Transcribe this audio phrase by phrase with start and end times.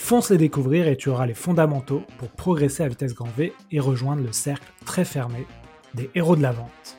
[0.00, 3.78] Fonce les découvrir et tu auras les fondamentaux pour progresser à vitesse grand V et
[3.78, 5.46] rejoindre le cercle très fermé
[5.94, 6.96] des héros de la vente.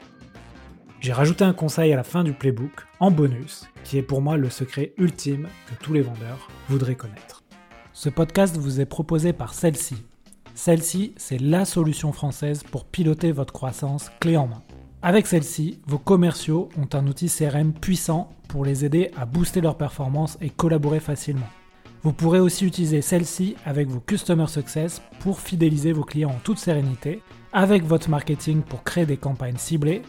[1.01, 4.37] J'ai rajouté un conseil à la fin du playbook, en bonus, qui est pour moi
[4.37, 7.43] le secret ultime que tous les vendeurs voudraient connaître.
[7.91, 9.97] Ce podcast vous est proposé par celle-ci.
[10.53, 14.61] Celle-ci, c'est la solution française pour piloter votre croissance clé en main.
[15.01, 19.75] Avec celle-ci, vos commerciaux ont un outil CRM puissant pour les aider à booster leur
[19.75, 21.49] performance et collaborer facilement.
[22.03, 26.57] Vous pourrez aussi utiliser celle-ci avec vos Customer Success pour fidéliser vos clients en toute
[26.57, 27.21] sérénité,
[27.53, 30.01] avec votre marketing pour créer des campagnes ciblées,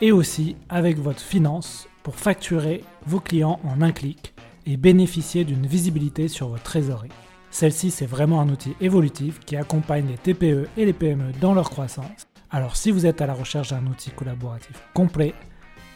[0.00, 4.34] et aussi avec votre finance pour facturer vos clients en un clic
[4.66, 7.12] et bénéficier d'une visibilité sur votre trésorerie.
[7.50, 11.70] Celle-ci, c'est vraiment un outil évolutif qui accompagne les TPE et les PME dans leur
[11.70, 12.26] croissance.
[12.50, 15.34] Alors si vous êtes à la recherche d'un outil collaboratif complet,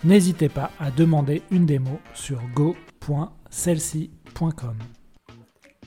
[0.05, 4.77] n'hésitez pas à demander une démo sur go.celci.com.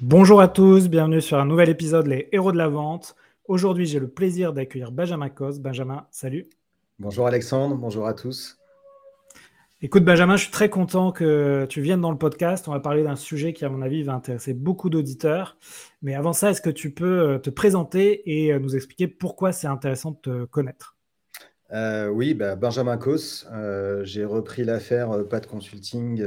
[0.01, 3.15] Bonjour à tous, bienvenue sur un nouvel épisode Les Héros de la Vente.
[3.47, 5.59] Aujourd'hui, j'ai le plaisir d'accueillir Benjamin Cos.
[5.59, 6.45] Benjamin, salut.
[6.99, 8.57] Bonjour Alexandre, bonjour à tous.
[9.81, 12.67] Écoute Benjamin, je suis très content que tu viennes dans le podcast.
[12.67, 15.57] On va parler d'un sujet qui, à mon avis, va intéresser beaucoup d'auditeurs.
[16.01, 19.53] Mais avant ça, est-ce que tu peux euh, te présenter et euh, nous expliquer pourquoi
[19.53, 20.97] c'est intéressant de te connaître?
[21.71, 23.45] Euh, Oui, bah, Benjamin Cos.
[24.03, 26.21] J'ai repris l'affaire de Consulting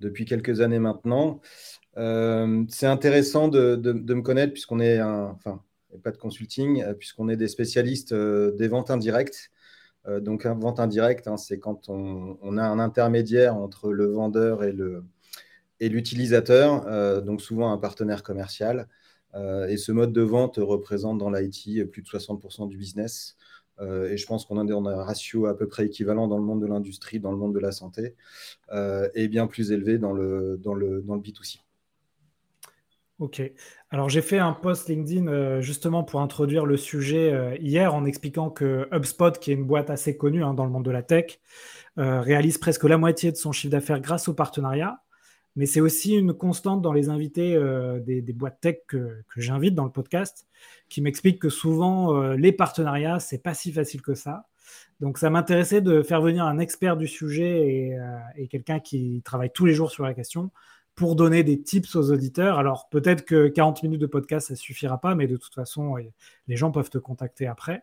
[0.00, 1.40] depuis quelques années maintenant.
[1.96, 5.62] Euh, c'est intéressant de, me connaître puisqu'on est un, enfin,
[6.02, 9.50] pas de consulting, euh, puisqu'on est des spécialistes euh, des ventes indirectes.
[10.20, 14.72] donc, une vente indirecte, hein, c'est quand on, a un intermédiaire entre le vendeur et
[14.72, 15.04] le
[15.80, 18.88] et l'utilisateur, donc souvent un partenaire commercial.
[19.68, 23.36] et ce mode de vente représente dans l'IT plus de 60% du business.
[23.80, 26.66] et je pense qu'on a un ratio à peu près équivalent dans le monde de
[26.66, 28.14] l'industrie, dans le monde de la santé,
[29.14, 31.60] et bien plus élevé dans le, dans le, dans le B2C.
[33.20, 33.42] Ok.
[33.90, 38.06] Alors j'ai fait un post LinkedIn euh, justement pour introduire le sujet euh, hier en
[38.06, 41.02] expliquant que HubSpot, qui est une boîte assez connue hein, dans le monde de la
[41.02, 41.38] tech,
[41.98, 45.02] euh, réalise presque la moitié de son chiffre d'affaires grâce au partenariat.
[45.54, 47.58] Mais c'est aussi une constante dans les invités
[48.06, 50.46] des, boîtes tech que, j'invite dans le podcast,
[50.88, 54.46] qui m'expliquent que souvent les partenariats, c'est pas si facile que ça.
[55.00, 57.98] Donc ça m'intéressait de faire venir un expert du sujet et,
[58.36, 60.52] et quelqu'un qui travaille tous les jours sur la question
[61.00, 62.58] pour donner des tips aux auditeurs.
[62.58, 65.94] Alors peut-être que 40 minutes de podcast, ça suffira pas, mais de toute façon,
[66.46, 67.80] les gens peuvent te contacter après.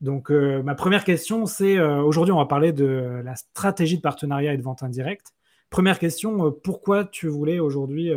[0.00, 4.02] Donc euh, ma première question, c'est euh, aujourd'hui, on va parler de la stratégie de
[4.02, 5.34] partenariat et de vente indirecte.
[5.68, 8.12] Première question, euh, pourquoi tu voulais aujourd'hui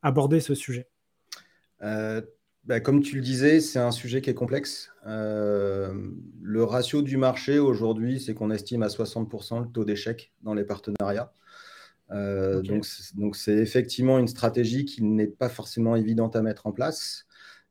[0.00, 0.86] aborder ce sujet?
[1.80, 4.92] Bah, Comme tu le disais, c'est un sujet qui est complexe.
[5.04, 10.62] le ratio du marché aujourd'hui, c'est qu'on estime à 60% le taux d'échec dans les
[10.62, 11.32] partenariats.
[12.12, 17.26] Euh, donc, c'est effectivement une stratégie qui n'est pas forcément évidente à mettre en place.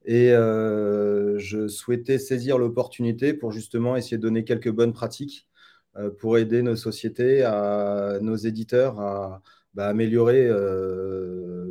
[0.06, 5.48] Et euh, je souhaitais saisir l'opportunité pour justement essayer de donner quelques bonnes pratiques
[5.98, 9.42] euh, pour aider nos sociétés, à, nos éditeurs à
[9.74, 10.48] bah, améliorer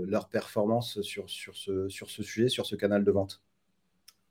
[0.06, 3.42] leur performance sur, sur, ce, sur ce sujet, sur ce canal de vente.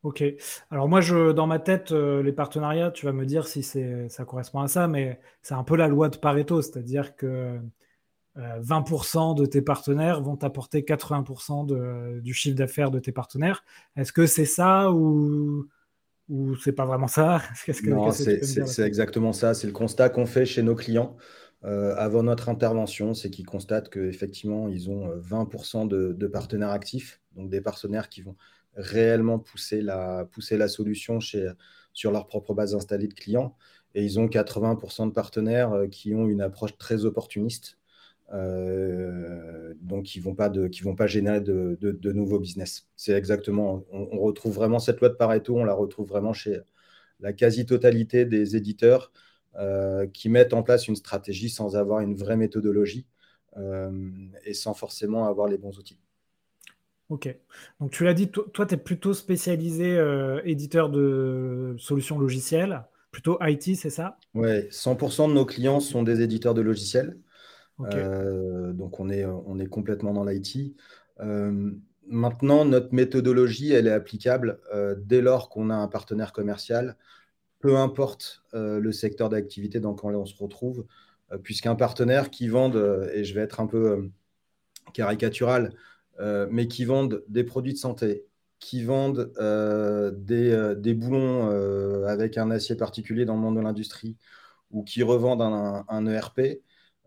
[0.04, 0.22] Ok.
[0.70, 4.60] Alors moi, je, dans ma tête, les partenariats, tu vas me dire si ça correspond
[4.60, 7.58] à ça, mais c'est un peu la loi de Pareto, c'est-à-dire que
[8.36, 13.64] 20% euh, de tes partenaires vont t'apporter 80% du chiffre d'affaires de tes partenaires.
[13.96, 15.68] Est-ce que c'est ça ou,
[16.30, 17.42] ou c'est pas vraiment ça?
[17.84, 19.54] Non, c'est exactement ça.
[19.54, 21.16] C'est le constat qu'on fait chez nos clients
[21.64, 23.14] euh, avant notre intervention.
[23.14, 28.22] C'est qu'ils constatent qu'effectivement, ils ont 20% euh, de, partenaires actifs, donc des partenaires qui
[28.22, 28.36] vont
[28.76, 31.52] réellement pousser la, pousser la solution chez,
[31.94, 33.56] sur leur propre base installée de clients.
[33.94, 37.78] Et ils ont 80% de partenaires qui ont une approche très opportuniste
[38.31, 42.87] euh, donc, ne vont, pas vont pas générer de, de, nouveaux business.
[42.96, 46.59] C'est exactement, on, retrouve vraiment cette loi de Pareto, on la retrouve vraiment chez
[47.20, 49.11] la quasi-totalité des éditeurs
[49.55, 53.05] euh, qui mettent en place une stratégie sans avoir une vraie méthodologie
[53.58, 54.11] euh,
[54.46, 55.99] et sans forcément avoir les bons outils.
[57.09, 57.35] Ok.
[57.79, 60.02] Donc, tu l'as dit, toi, tu es plutôt spécialisé
[60.46, 64.17] éditeur de solutions logicielles, plutôt IT, c'est ça?
[64.34, 67.19] Oui, 100% de nos clients sont des éditeurs de logiciels.
[67.94, 70.76] Euh, donc on est, on est complètement dans l'IT.
[71.20, 71.72] Euh,
[72.08, 76.97] maintenant, notre méthodologie, elle est applicable euh, dès lors qu'on a un partenaire commercial
[77.59, 80.85] peu importe le secteur d'activité dans lequel on se retrouve,
[81.44, 82.76] puisqu'un partenaire qui vende,
[83.14, 84.09] et je vais être un peu
[84.94, 85.74] caricatural,
[86.20, 88.26] mais qui vende des produits de santé,
[88.59, 89.32] qui vendent
[90.18, 94.18] des, des, boulons avec un acier particulier dans le monde de l'industrie,
[94.74, 95.41] ou qui revendent
[95.88, 96.59] un, ERP,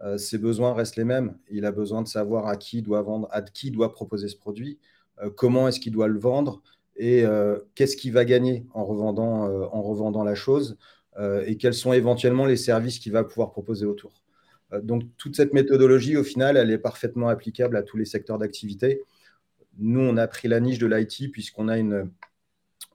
[0.03, 1.37] euh, ses besoins restent les mêmes.
[1.51, 4.79] Il a besoin de savoir à qui doit vendre, à qui doit proposer ce produit,
[5.23, 6.63] euh, comment est-ce qu'il doit le vendre
[6.97, 10.77] et euh, qu'est-ce qu'il va gagner en revendant, en revendant la chose
[11.47, 14.23] et quels sont éventuellement les services qu'il va pouvoir proposer autour.
[14.83, 19.01] donc toute cette méthodologie, au final, elle est parfaitement applicable à tous les secteurs d'activité.
[19.79, 22.11] Nous, on a pris la niche de l'IT puisqu'on a une,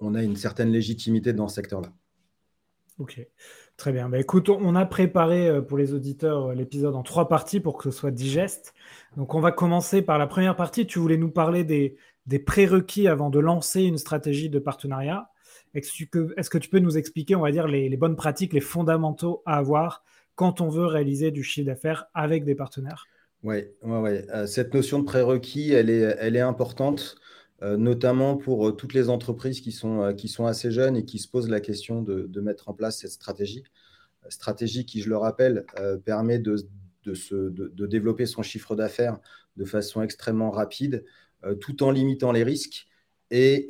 [0.01, 1.91] a une certaine légitimité dans ce secteur-là.
[2.99, 3.25] Ok.
[3.81, 4.09] Très bien.
[4.09, 7.79] Bah, écoute, on a préparé euh, pour les auditeurs euh, l'épisode en trois parties pour
[7.79, 8.75] que ce soit digeste.
[9.17, 10.85] Donc, on va commencer par la première partie.
[10.85, 11.97] Tu voulais nous parler des,
[12.45, 15.31] prérequis avant de lancer une stratégie de partenariat.
[15.73, 19.57] Est-ce que, tu peux nous expliquer, on va dire, les, bonnes pratiques, les fondamentaux à
[19.57, 20.03] avoir
[20.35, 23.07] quand on veut réaliser du chiffre d'affaires avec des partenaires?
[23.41, 24.25] Oui, ouais, ouais.
[24.29, 27.15] Euh, cette notion de prérequis, elle est, elle est importante.
[27.63, 31.05] Euh, notamment pour euh, toutes les entreprises qui sont, euh, qui sont assez jeunes et
[31.05, 33.63] qui se posent la question de, mettre en place cette stratégie.
[34.29, 35.65] Stratégie qui, je le rappelle,
[36.05, 36.55] permet de,
[37.05, 39.19] de, développer son chiffre d'affaires
[39.57, 41.03] de façon extrêmement rapide,
[41.59, 42.87] tout en limitant les risques
[43.31, 43.67] et,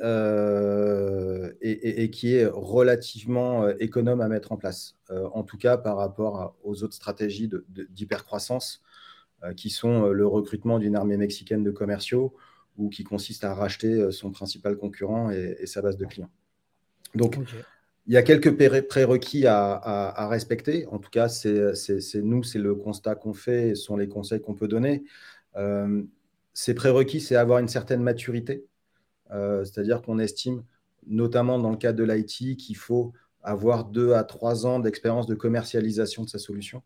[1.62, 6.84] et, qui est relativement économe à mettre en place, en tout cas par rapport aux
[6.84, 7.50] autres stratégies
[7.88, 8.82] d'hypercroissance,
[9.56, 12.34] qui sont le recrutement d'une armée mexicaine de commerciaux
[12.76, 16.30] ou qui consiste à racheter euh, son principal concurrent et, sa base de clients.
[17.14, 17.38] Donc,
[18.06, 18.56] il y a quelques
[18.88, 20.86] prérequis à, respecter.
[20.86, 24.40] En tout cas, c'est nous, c'est le constat qu'on fait et ce sont les conseils
[24.40, 25.04] qu'on peut donner.
[25.56, 26.02] Euh,
[26.54, 28.64] ces prérequis, c'est avoir une certaine maturité.
[29.30, 30.64] Euh, c'est-à-dire qu'on estime,
[31.06, 35.34] notamment dans le cadre de l'IT, qu'il faut avoir deux à trois ans d'expérience de
[35.34, 36.82] commercialisation de sa solution.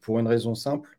[0.00, 0.98] pour une raison simple,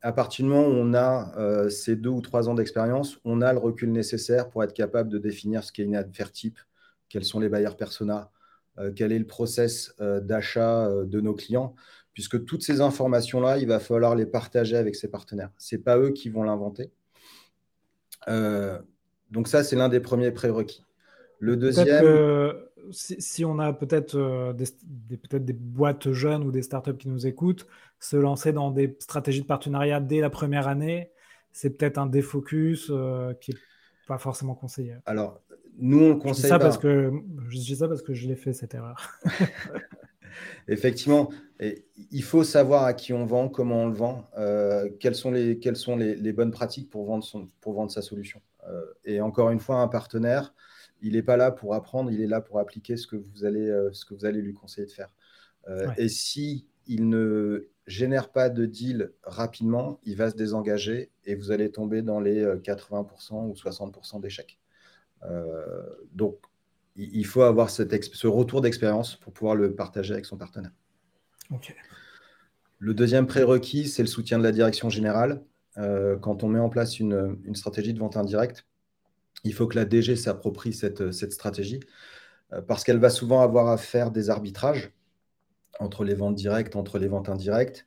[0.00, 3.40] à partir du moment où on a euh, ces deux ou trois ans d'expérience, on
[3.40, 6.58] a le recul nécessaire pour être capable de définir ce qu'est une advert type,
[7.08, 8.30] quels sont les bailleurs persona,
[8.78, 11.74] euh, quel est le process euh, d'achat de nos clients,
[12.12, 15.50] puisque toutes ces informations-là, il va falloir les partager avec ses partenaires.
[15.58, 16.90] Ce n'est pas eux qui vont l'inventer.
[19.30, 20.84] donc ça, c'est l'un des premiers prérequis.
[21.40, 22.04] Le deuxième...
[22.90, 27.66] Si, on a peut-être des, peut des boîtes jeunes ou des startups qui nous écoutent,
[28.00, 31.10] se lancer dans des stratégies de partenariat dès la première année,
[31.52, 33.58] c'est peut-être un défocus euh, qui n'est
[34.06, 34.94] pas forcément conseillé.
[35.06, 35.40] Alors,
[35.78, 36.42] nous, on conseille.
[36.42, 37.12] Je dis ça, parce, que,
[37.48, 39.18] je dis ça parce que je l'ai fait, cette erreur.
[40.68, 41.30] Effectivement,
[42.10, 45.58] il faut savoir à qui on vend, comment on le vend, euh, quelles sont, les,
[45.58, 48.40] quelles sont les, bonnes pratiques pour vendre, son, pour vendre sa solution.
[48.68, 50.54] Euh, et encore une fois, un partenaire,
[51.00, 53.68] il n'est pas là pour apprendre, il est là pour appliquer ce que vous allez,
[53.92, 55.14] ce que vous allez lui conseiller de faire.
[55.96, 61.50] Et si il ne génère pas de deal rapidement, il va se désengager et vous
[61.50, 64.58] allez tomber dans les 80% euh, ou 60% d'échecs.
[65.24, 66.36] Euh, donc,
[66.96, 70.72] il faut avoir ce retour d'expérience pour pouvoir le partager avec son partenaire.
[72.78, 75.42] Le deuxième prérequis, c'est le soutien de la direction générale.
[75.76, 78.66] Euh, quand on met en place une, stratégie de vente indirecte,
[79.44, 81.80] il faut que la DG s'approprie cette, cette, stratégie
[82.66, 84.92] parce qu'elle va souvent avoir à faire des arbitrages
[85.80, 87.86] entre les ventes directes, entre les ventes indirectes.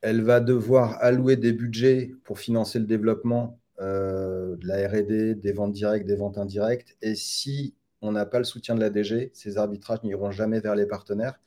[0.00, 5.52] Elle va devoir allouer des budgets pour financer le développement euh, de la RD, des
[5.52, 6.96] ventes directes, des ventes indirectes.
[7.02, 10.76] Et si on n'a pas le soutien de la DG, ces arbitrages n'iront jamais vers
[10.76, 11.40] les partenaires,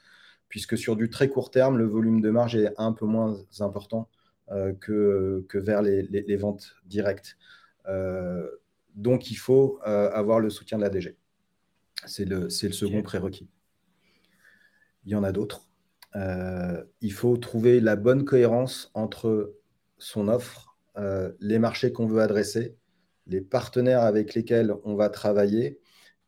[0.50, 4.10] puisque sur du très court terme, le volume de marge est un peu moins important
[4.52, 7.38] euh, que, vers les, ventes directes.
[7.88, 8.46] Euh,
[8.98, 11.18] donc, il faut avoir le soutien de la DG.
[12.06, 13.50] C'est le, le second prérequis.
[15.06, 15.68] Il y en a d'autres.
[16.16, 19.54] Euh, il faut trouver la bonne cohérence entre
[19.98, 22.76] son offre, euh, les marchés qu'on veut adresser,
[23.28, 25.80] les partenaires avec lesquels on va travailler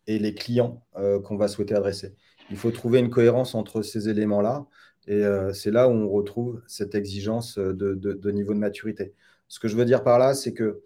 [0.07, 2.15] et les clients euh, qu'on va souhaiter adresser.
[2.51, 4.65] Il faut trouver une cohérence entre ces éléments-là
[5.07, 5.23] et
[5.53, 9.15] c'est là où on retrouve cette exigence de, niveau de maturité.
[9.47, 10.83] Ce que je veux dire par là, c'est que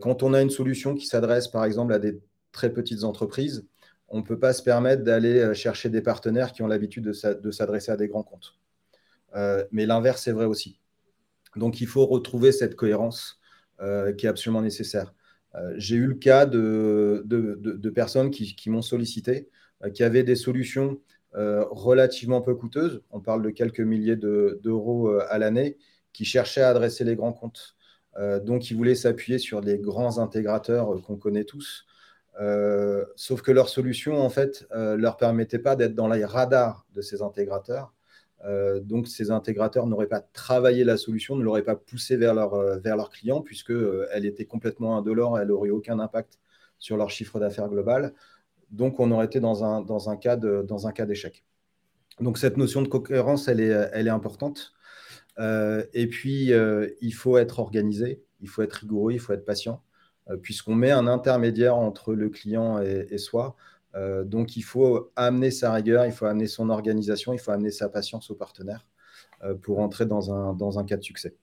[0.00, 2.18] quand on a une solution qui s'adresse par exemple à des
[2.52, 3.66] très petites entreprises,
[4.08, 7.50] on ne peut pas se permettre d'aller euh, chercher des partenaires qui ont l'habitude de
[7.50, 8.56] s'adresser à des grands comptes.
[9.34, 10.78] Euh, mais l'inverse est vrai aussi.
[11.56, 13.40] Donc il faut retrouver cette cohérence
[13.80, 15.12] euh, qui est absolument nécessaire.
[15.76, 17.24] J'ai eu le cas de,
[17.94, 19.48] personnes qui, m'ont sollicité,
[19.94, 21.00] qui avaient des solutions
[21.32, 25.78] relativement peu coûteuses, on parle de quelques milliers d'euros à l'année,
[26.12, 27.74] qui cherchaient à adresser les grands comptes.
[28.44, 31.86] Donc ils voulaient s'appuyer sur les grands intégrateurs qu'on connaît tous
[33.16, 37.22] sauf que leur solution, en fait, leur permettait pas d'être dans les radars de ces
[37.22, 37.94] intégrateurs.
[38.82, 42.96] donc, ces intégrateurs n'auraient pas travaillé la solution, ne l'auraient pas poussée vers leur, vers
[42.96, 46.38] leurs clients, puisqu'elle était complètement indolore, elle n'aurait aucun impact
[46.78, 48.12] sur leur chiffre d'affaires global.
[48.70, 51.44] Donc, on aurait été dans un, dans un cas d'échec.
[52.20, 54.72] Donc, cette notion de cohérence, elle est, elle est importante.
[55.38, 59.44] Euh, et puis, euh, il faut être organisé, il faut être rigoureux, il faut être
[59.44, 59.82] patient,
[60.30, 63.56] euh, puisqu'on met un intermédiaire entre le client et, soi.
[64.24, 67.88] donc, il faut amener sa rigueur, il faut amener son organisation, il faut amener sa
[67.88, 68.86] patience au partenaire
[69.62, 71.34] pour entrer dans un, dans un cas de succès.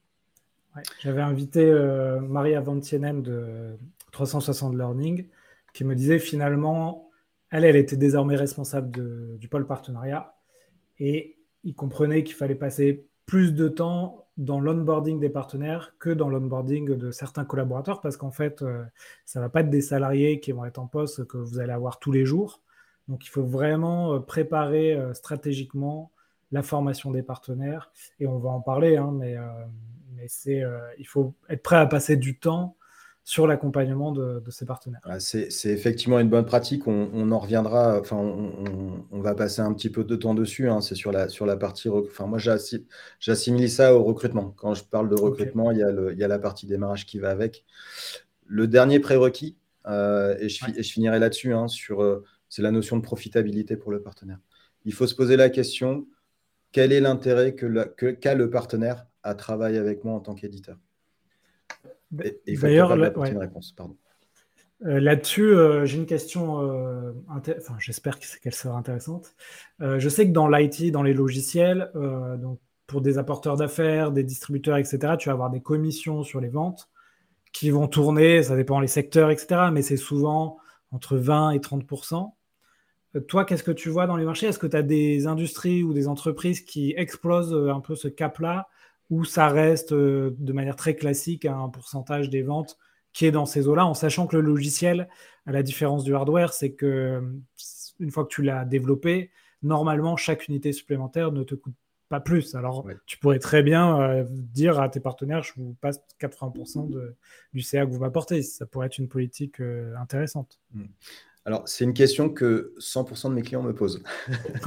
[0.99, 1.71] J'avais invité
[2.21, 3.75] Maria Vantienem de
[4.11, 5.27] 360 Learning
[5.73, 7.09] qui me disait finalement,
[7.49, 10.35] elle, elle était désormais responsable du pôle partenariat
[10.99, 16.29] et il comprenait qu'il fallait passer plus de temps dans l'onboarding des partenaires que dans
[16.29, 18.83] l'onboarding de certains collaborateurs parce qu'en fait, euh,
[19.25, 21.71] ça ne va pas être des salariés qui vont être en poste que vous allez
[21.71, 22.61] avoir tous les jours.
[23.07, 26.11] Donc, il faut vraiment euh, préparer euh, stratégiquement
[26.51, 29.35] la formation des partenaires et on va en parler, hein, mais,
[30.15, 30.27] mais
[30.99, 32.75] il faut être prêt à passer du temps
[33.25, 34.99] sur l'accompagnement de, ses partenaires.
[35.19, 36.87] C'est effectivement une bonne pratique.
[36.87, 37.99] On, en reviendra.
[37.99, 40.69] Enfin, on, va passer un petit peu de temps dessus.
[40.69, 40.81] Hein.
[40.81, 41.87] C'est sur la, sur la partie.
[41.89, 42.39] Enfin, moi,
[43.19, 44.53] j'assimile ça au recrutement.
[44.57, 47.19] Quand je parle de recrutement, il, y a il, y a la partie démarrage qui
[47.19, 47.63] va avec.
[48.45, 49.55] Le dernier prérequis,
[49.87, 54.01] euh, et, je, finirai là-dessus, hein, sur euh, c'est la notion de profitabilité pour le
[54.01, 54.39] partenaire.
[54.85, 56.05] Il faut se poser la question
[56.73, 60.77] quel est l'intérêt qu'a que, qu'a le partenaire à travailler avec moi en tant qu'éditeur?
[62.13, 62.91] D'ailleurs,
[64.85, 69.35] euh, là-dessus, euh, j'ai une question, euh, enfin, j'espère qu'elle sera intéressante.
[69.79, 74.77] je sais que dans l'IT, dans les logiciels, donc pour des apporteurs d'affaires, des distributeurs,
[74.77, 76.89] etc., tu vas avoir des commissions sur les ventes
[77.53, 80.57] qui vont tourner, ça dépend les secteurs, etc., mais c'est souvent
[80.91, 82.35] entre 20 et 30%
[83.27, 84.47] Toi, qu'est-ce que tu vois dans les marchés?
[84.47, 88.67] Est-ce que tu as des industries ou des entreprises qui explosent un peu ce cap-là?
[89.09, 92.77] Où ça reste euh, de manière très classique un pourcentage des ventes
[93.13, 95.07] qui est dans ces eaux-là, en sachant que le logiciel,
[95.45, 97.21] à la différence du hardware, c'est que
[97.99, 99.29] une fois que tu l'as développé,
[99.61, 101.75] normalement, chaque unité supplémentaire ne te coûte
[102.09, 102.55] pas plus.
[102.55, 107.15] Alors, tu pourrais très bien euh, dire à tes partenaires, je vous passe 80% de,
[107.53, 108.43] du CA que vous m'apportez.
[108.43, 110.59] Ça pourrait être une politique euh, intéressante.
[110.73, 110.85] Hmm.
[111.45, 114.01] Alors, c'est une question que 100% de mes clients me posent.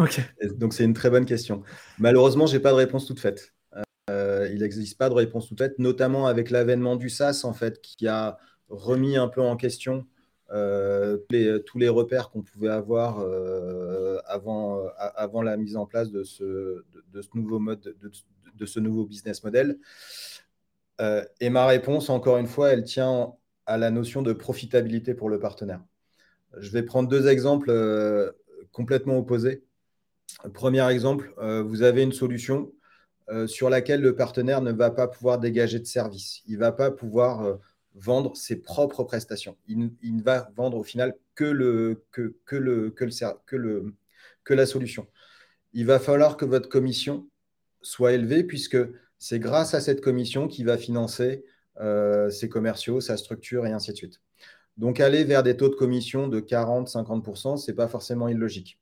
[0.56, 1.62] Donc, c'est une très bonne question.
[1.98, 3.54] Malheureusement, je n'ai pas de réponse toute faite.
[4.08, 7.80] Euh, il n'existe pas de réponse toute faite, notamment avec l'avènement du SaaS, en fait,
[7.80, 10.06] qui a remis un peu en question
[10.52, 11.18] euh,
[11.66, 17.22] tous les repères qu'on pouvait avoir euh, avant, la mise en place de ce, de,
[17.22, 17.96] ce nouveau mode,
[18.54, 19.78] de, ce nouveau business model.
[21.40, 23.34] et ma réponse, encore une fois, elle tient
[23.66, 25.80] à la notion de profitabilité pour le partenaire.
[26.58, 27.72] Je vais prendre deux exemples
[28.70, 29.64] complètement opposés.
[30.54, 31.34] Premier exemple,
[31.66, 32.72] vous avez une solution
[33.28, 36.42] euh, sur laquelle le partenaire ne va pas pouvoir dégager de service.
[36.46, 37.56] Il ne va pas pouvoir euh,
[37.96, 39.56] vendre ses propres prestations.
[39.66, 43.04] Il, ne va vendre au final que, le, que, que, le, que,
[43.56, 43.94] le,
[44.44, 45.08] que, la solution.
[45.72, 47.28] Il va falloir que votre commission
[47.82, 48.78] soit élevée puisque
[49.18, 51.44] c'est grâce à cette commission qu'il va financer
[51.80, 54.20] euh, ses commerciaux, sa structure et ainsi de suite.
[54.76, 58.78] Donc aller vers des taux de commission de 40-50%, ce n'est pas forcément illogique.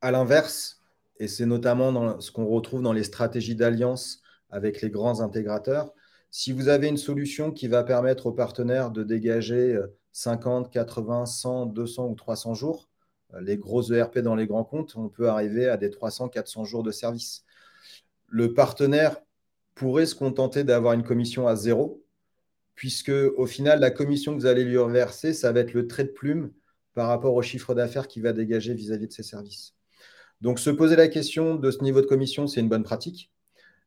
[0.00, 0.82] À l'inverse,
[1.18, 5.92] et c'est notamment ce qu'on retrouve dans les stratégies d'alliance avec les grands intégrateurs.
[6.30, 9.78] Si vous avez une solution qui va permettre aux partenaires de dégager
[10.12, 12.88] 50, 80, 100, 200 ou 300 jours,
[13.34, 16.64] euh, les gros ERP dans les grands comptes, on peut arriver à des 300, 400
[16.64, 17.44] jours de service.
[18.28, 19.20] Le partenaire
[19.74, 22.04] pourrait se contenter d'avoir une commission à zéro,
[22.74, 26.04] puisque au final, la commission que vous allez lui reverser, ça va être le trait
[26.04, 26.52] de plume
[26.94, 29.74] par rapport au chiffre d'affaires qu'il va dégager vis-à-vis -vis de ses services.
[30.40, 33.30] Donc, se poser la question de ce niveau de commission, c'est une bonne pratique.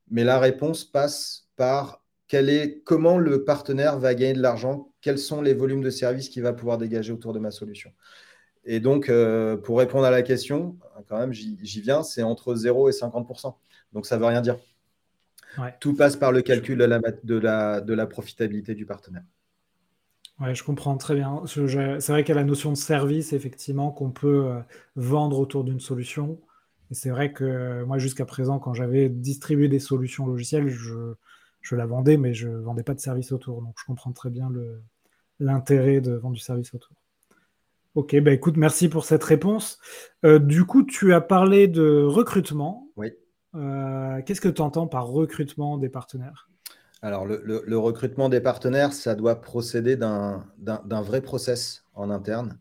[0.10, 2.02] Mais la réponse passe par
[2.32, 6.44] est, comment le partenaire va gagner de l'argent, quels sont les volumes de services qu'il
[6.44, 7.92] va pouvoir dégager autour de ma solution.
[8.66, 10.78] Et donc, euh, pour répondre à la question,
[11.08, 13.56] quand même, j'y viens, c'est entre 0 et 50%
[13.94, 14.58] Donc, ça ne veut rien dire.
[15.80, 19.24] Tout passe par le calcul de la, de la profitabilité du partenaire.
[20.40, 21.42] Ouais, je comprends très bien.
[21.48, 24.60] C'est vrai qu'il y a la notion de service, effectivement, qu'on peut euh,
[24.96, 26.40] vendre autour d'une solution.
[26.92, 31.16] Et c'est vrai que euh, moi, jusqu'à présent, quand j'avais distribué des solutions logicielles, je,
[31.62, 33.64] je la vendais, mais je ne vendais pas de service autour.
[33.64, 34.52] Donc, je comprends très bien
[35.40, 36.96] l'intérêt de vendre du service autour.
[37.96, 39.80] Ok, bah écoute, merci pour cette réponse.
[40.24, 42.90] Euh, du coup, tu as parlé de recrutement.
[42.96, 43.12] Oui.
[43.54, 46.48] Qu'est-ce que tu entends par recrutement des partenaires?
[47.02, 50.44] Alors, le, recrutement des partenaires, ça doit procéder d'un
[51.02, 52.58] vrai process en interne.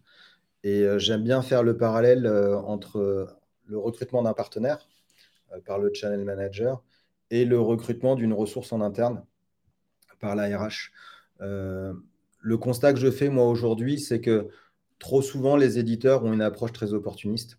[0.62, 3.28] Et euh, j'aime bien faire le parallèle euh, entre
[3.66, 4.88] le recrutement d'un partenaire
[5.52, 6.82] euh, par le channel manager
[7.30, 9.24] et le recrutement d'une ressource en interne
[10.20, 10.90] par la RH.
[11.40, 14.48] le constat que je fais, moi, aujourd'hui, c'est que
[14.98, 17.58] trop souvent, les éditeurs ont une approche très opportuniste.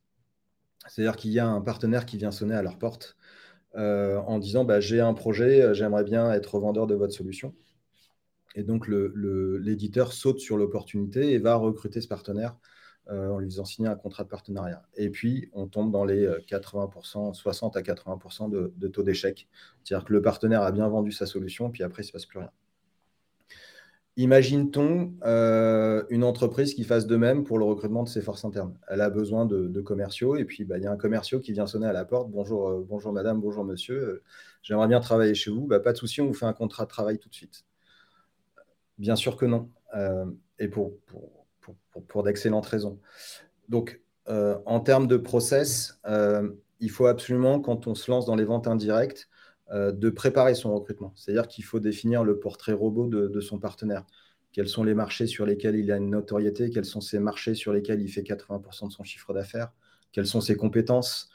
[0.88, 3.27] C'est-à-dire qu'il y a un partenaire qui vient sonner à leur porte euh,
[3.76, 7.54] en disant bah, j'ai un projet, euh, j'aimerais bien être vendeur de votre solution.
[8.56, 12.58] Et donc l'éditeur saute sur l'opportunité et va recruter ce partenaire
[13.10, 14.84] euh, en lui faisant signer un contrat de partenariat.
[14.96, 19.48] Et puis on tombe dans les 80%, 60 à 80% de, de taux d'échec.
[19.84, 22.26] C'est-à-dire que le partenaire a bien vendu sa solution, puis après il ne se passe
[22.26, 22.52] plus rien.
[24.20, 28.76] Imagine-t-on euh, une entreprise qui fasse de même pour le recrutement de ses forces internes?
[28.88, 31.68] Elle a besoin de, commerciaux et puis bah, il y a un commercial qui vient
[31.68, 32.32] sonner à la porte.
[32.32, 34.24] Bonjour, euh, bonjour madame, bonjour monsieur, euh,
[34.64, 35.68] j'aimerais bien travailler chez vous.
[35.68, 37.64] Bah, pas de souci, on vous fait un contrat de travail tout de suite.
[38.98, 39.70] Bien sûr que non,
[40.58, 40.94] et pour,
[42.24, 43.00] d'excellentes raisons.
[43.70, 46.02] Donc, en termes de process,
[46.80, 49.37] il faut absolument, quand on se lance dans les ventes indirectes, euh,
[49.74, 51.12] de préparer son recrutement.
[51.16, 54.06] C'est-à-dire qu'il faut définir le portrait robot de, son partenaire.
[54.54, 56.70] Quels sont les marchés sur lesquels il a une notoriété?
[56.70, 59.72] Quels sont ces marchés sur lesquels il fait 80% de son chiffre d'affaires?
[60.12, 61.30] Quelles sont ses compétences?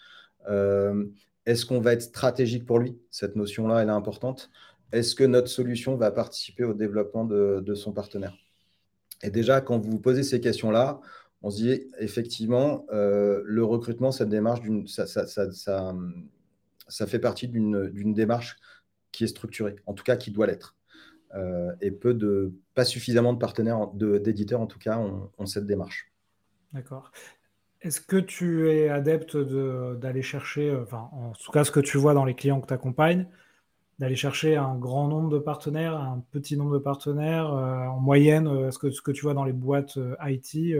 [0.49, 1.05] Euh,
[1.47, 2.99] Est-ce qu'on va être stratégique pour lui?
[3.11, 4.51] Cette notion-là, est importante.
[4.93, 8.35] Est-ce que notre solution va participer au développement de, son partenaire?
[9.23, 11.01] Et déjà, quand vous vous posez ces questions-là,
[11.43, 15.95] on se dit effectivement, euh, le recrutement, cette démarche, ça, ça, ça, ça
[17.07, 18.57] fait partie d'une démarche
[19.13, 20.77] qui est structurée, en tout cas qui doit l'être.
[21.35, 26.13] Euh, et peu de, pas suffisamment de partenaires, d'éditeurs en tout cas, ont, cette démarche.
[26.73, 27.11] D'accord.
[27.81, 31.99] Est-ce que tu es adepte d'aller chercher, euh, enfin, en tout cas, ce que tu
[31.99, 33.27] vois dans les clients que tu accompagnes,
[33.99, 38.47] d'aller chercher un grand nombre de partenaires, un petit nombre de partenaires, euh, en moyenne,
[38.69, 40.77] est-ce que ce que tu vois dans les boîtes IT,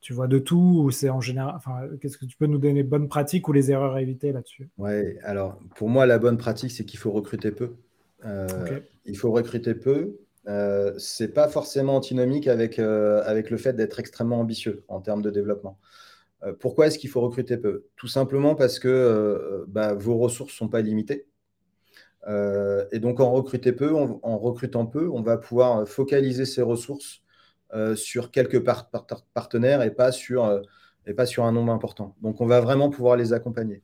[0.00, 2.82] tu vois de tout ou c'est en général enfin, Qu'est-ce que tu peux nous donner
[2.82, 4.68] bonnes pratiques ou les erreurs à éviter là-dessus?
[4.78, 7.74] Ouais, alors pour moi, la bonne pratique, c'est qu'il faut recruter peu.
[8.24, 10.16] Euh, il faut recruter peu.
[10.48, 15.22] Euh, c'est pas forcément antinomique avec, euh, avec le fait d'être extrêmement ambitieux en termes
[15.22, 15.78] de développement.
[16.44, 17.86] Euh, pourquoi est-ce qu'il faut recruter peu?
[17.96, 21.26] Tout simplement parce que bah, vos ressources ne sont pas limitées.
[22.26, 27.22] et donc en, recruter peu, en recrutant peu, on va pouvoir focaliser ses ressources
[27.94, 28.62] sur quelques
[29.34, 30.60] partenaires et pas sur, euh,
[31.06, 32.16] et pas sur un nombre important.
[32.22, 33.82] Donc, on va vraiment pouvoir les accompagner.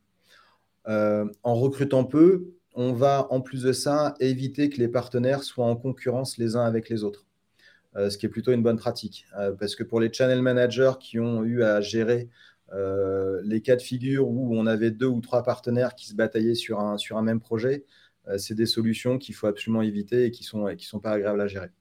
[0.87, 5.65] Euh, en recrutant peu, on va en plus de ça éviter que les partenaires soient
[5.65, 7.25] en concurrence les uns avec les autres,
[7.95, 9.25] ce qui est plutôt une bonne pratique.
[9.59, 12.29] parce que pour les channel managers qui ont eu à gérer
[12.71, 16.79] les cas de figure où on avait deux ou trois partenaires qui se bataillaient sur
[16.79, 17.83] un, sur un même projet,
[18.37, 21.41] c'est des solutions qu'il faut absolument éviter et qui ne sont, qui sont pas agréables
[21.41, 21.71] à gérer.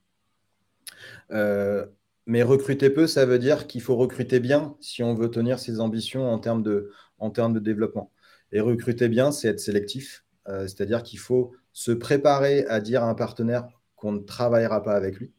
[1.30, 1.86] Euh,
[2.26, 5.80] mais recruter peu, ça veut dire qu'il faut recruter bien si on veut tenir ses
[5.80, 6.90] ambitions en termes de,
[7.60, 8.12] développement.
[8.52, 10.24] Et recruter bien, c'est être sélectif.
[10.48, 14.94] Euh, c'est-à-dire qu'il faut se préparer à dire à un partenaire qu'on ne travaillera pas
[14.94, 15.32] avec lui.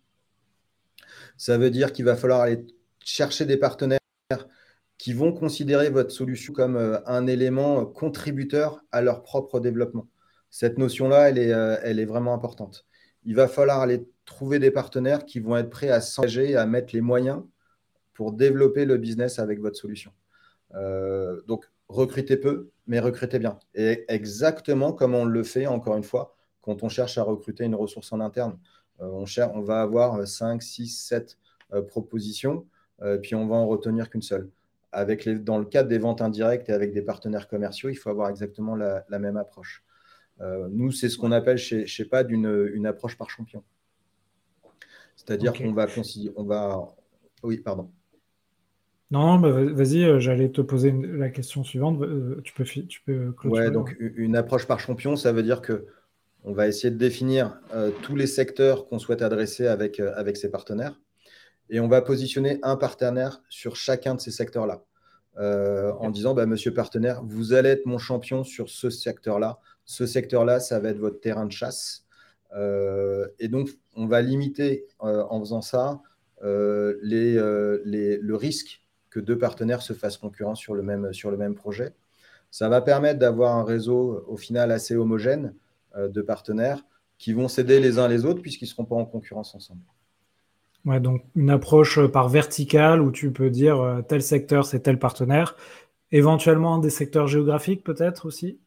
[1.38, 2.66] Ça veut dire qu'il va falloir aller
[3.04, 4.00] chercher des partenaires
[4.98, 10.08] qui vont considérer votre solution comme euh, un élément contributeur à leur propre développement.
[10.50, 12.86] Cette notion-là, elle est vraiment importante.
[13.26, 16.94] Il va falloir aller trouver des partenaires qui vont être prêts à s'engager, à mettre
[16.94, 17.42] les moyens
[18.14, 20.12] pour développer le business avec votre solution.
[20.76, 23.58] Euh, donc, recrutez peu, mais recrutez bien.
[23.74, 27.76] Et exactement comme on le fait, encore une fois, quand on cherche à recruter une
[27.76, 28.60] ressource en interne.
[29.02, 31.38] Euh, on, va avoir 5, 6, 7
[31.88, 32.66] propositions,
[33.02, 34.50] euh, puis on va en retenir qu'une seule.
[34.92, 38.30] Avec dans le cadre des ventes indirectes et avec des partenaires commerciaux, il faut avoir
[38.30, 39.84] exactement la, même approche.
[40.72, 43.64] nous, c'est ce qu'on appelle chez, PAD une approche par champion.
[45.28, 45.88] C'est-à-dire qu'on va
[46.36, 46.96] on va.
[47.44, 47.92] Oui, pardon.
[49.12, 52.02] Non, bah, vas-y, euh, j'allais te poser la question suivante.
[52.02, 55.86] Euh, tu peux, tu peux Ouais, donc une approche par champion, ça veut dire que
[56.44, 60.50] on va essayer de définir euh, tous les secteurs qu'on souhaite adresser avec, avec ses
[60.50, 61.00] partenaires
[61.70, 64.84] et on va positionner un partenaire sur chacun de ces secteurs-là.
[65.38, 69.60] en disant, bah, monsieur partenaire, vous allez être mon champion sur ce secteur-là.
[69.86, 72.07] Ce secteur-là, ça va être votre terrain de chasse.
[72.54, 76.02] Et donc, on va limiter euh, en faisant ça
[76.44, 81.38] euh, euh, le risque que deux partenaires se fassent concurrence sur le même, sur le
[81.38, 81.94] même projet.
[82.52, 85.54] Ça va permettre d'avoir un réseau au final assez homogène
[85.98, 86.86] de partenaires
[87.18, 89.82] qui vont s'aider les uns les autres puisqu'ils ne seront pas en concurrence ensemble.
[90.86, 95.56] Ouais, donc une approche par verticale où tu peux dire tel secteur c'est tel partenaire,
[96.12, 98.60] éventuellement des secteurs géographiques peut-être aussi?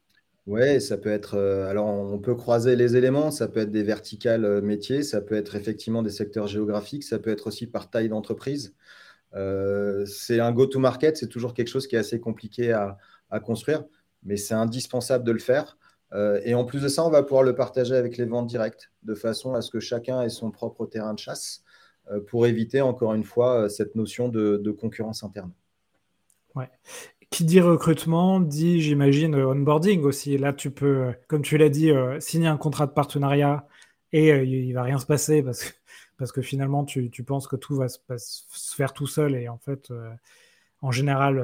[0.51, 1.37] Oui, ça peut être.
[1.69, 3.31] alors, on peut croiser les éléments.
[3.31, 7.29] Ça peut être des verticales métiers, ça peut être effectivement des secteurs géographiques, ça peut
[7.29, 8.75] être aussi par taille d'entreprise.
[9.33, 12.97] c'est un go-to-market, c'est toujours quelque chose qui est assez compliqué à,
[13.39, 13.85] construire,
[14.23, 15.77] mais c'est indispensable de le faire.
[16.43, 19.15] et en plus de ça, on va pouvoir le partager avec les ventes directes, de
[19.15, 21.63] façon à ce que chacun ait son propre terrain de chasse.
[22.09, 25.51] Euh, pour éviter, encore une fois, euh, cette notion de, concurrence interne.
[26.55, 26.69] Ouais.
[27.31, 30.37] Qui dit recrutement dit, j'imagine, onboarding aussi.
[30.37, 33.67] Là, tu peux, comme tu l'as dit, euh, signer un contrat de partenariat
[34.13, 35.73] et il ne va rien se passer parce que,
[36.17, 37.97] parce que finalement, tu, penses que tout va se,
[38.75, 39.91] faire tout seul et en fait,
[40.81, 41.43] en général,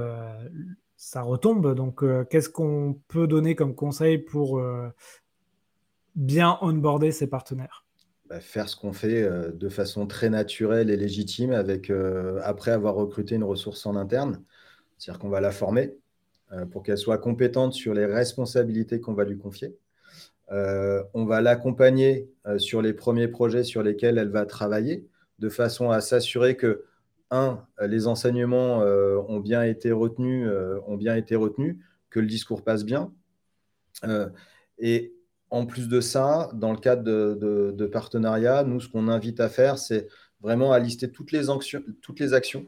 [0.97, 1.73] ça retombe.
[1.73, 4.61] Donc, qu'est-ce qu'on peut donner comme conseil pour
[6.15, 7.87] bien onboarder ses partenaires?
[8.29, 12.71] Bah, faire ce qu'on fait euh, de façon très naturelle et légitime avec, euh, après
[12.71, 14.43] avoir recruté une ressource en interne.
[14.97, 15.95] C'est-à-dire qu'on va la former
[16.51, 19.75] euh, pour qu'elle soit compétente sur les responsabilités qu'on va lui confier.
[20.49, 25.05] on va l'accompagner sur les premiers projets sur lesquels elle va travailler,
[25.39, 26.85] de façon à s'assurer que,
[27.29, 30.49] un, les enseignements ont, bien été retenus,
[30.87, 31.75] ont bien été retenus,
[32.09, 33.11] que le discours passe bien.
[34.79, 35.13] et
[35.49, 39.49] en plus de ça, dans le cadre de, de, partenariat, nous, ce qu'on invite à
[39.49, 40.07] faire, c'est
[40.41, 41.49] vraiment à lister toutes les
[42.33, 42.65] actions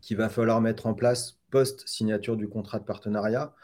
[0.00, 3.54] qu'il va falloir mettre en place post-signature du contrat de partenariat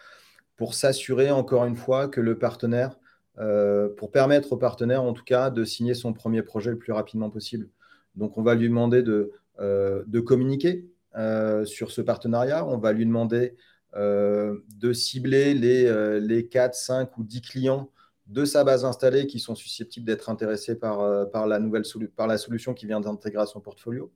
[0.57, 2.97] pour s'assurer, encore une fois, que le partenaire,
[3.39, 6.93] euh, pour permettre au partenaire, en tout cas, de signer son premier projet le plus
[6.93, 7.69] rapidement possible.
[8.15, 12.65] Donc, on va lui demander de, euh, communiquer euh, sur ce partenariat.
[12.67, 13.57] On va lui demander
[13.97, 17.93] de cibler les, les 4, 5 ou 10 clients
[18.27, 21.85] de sa base installée qui sont susceptibles d'être intéressés par, par, la nouvelle
[22.17, 24.11] par la solution qui vient d'intégrer à son portfolio.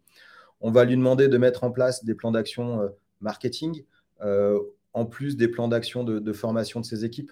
[0.60, 2.88] On va lui demander de mettre en place des plans d'action euh,
[3.20, 3.84] marketing,
[4.22, 4.58] euh,
[4.92, 7.30] en plus des plans d'action de, formation de ses équipes.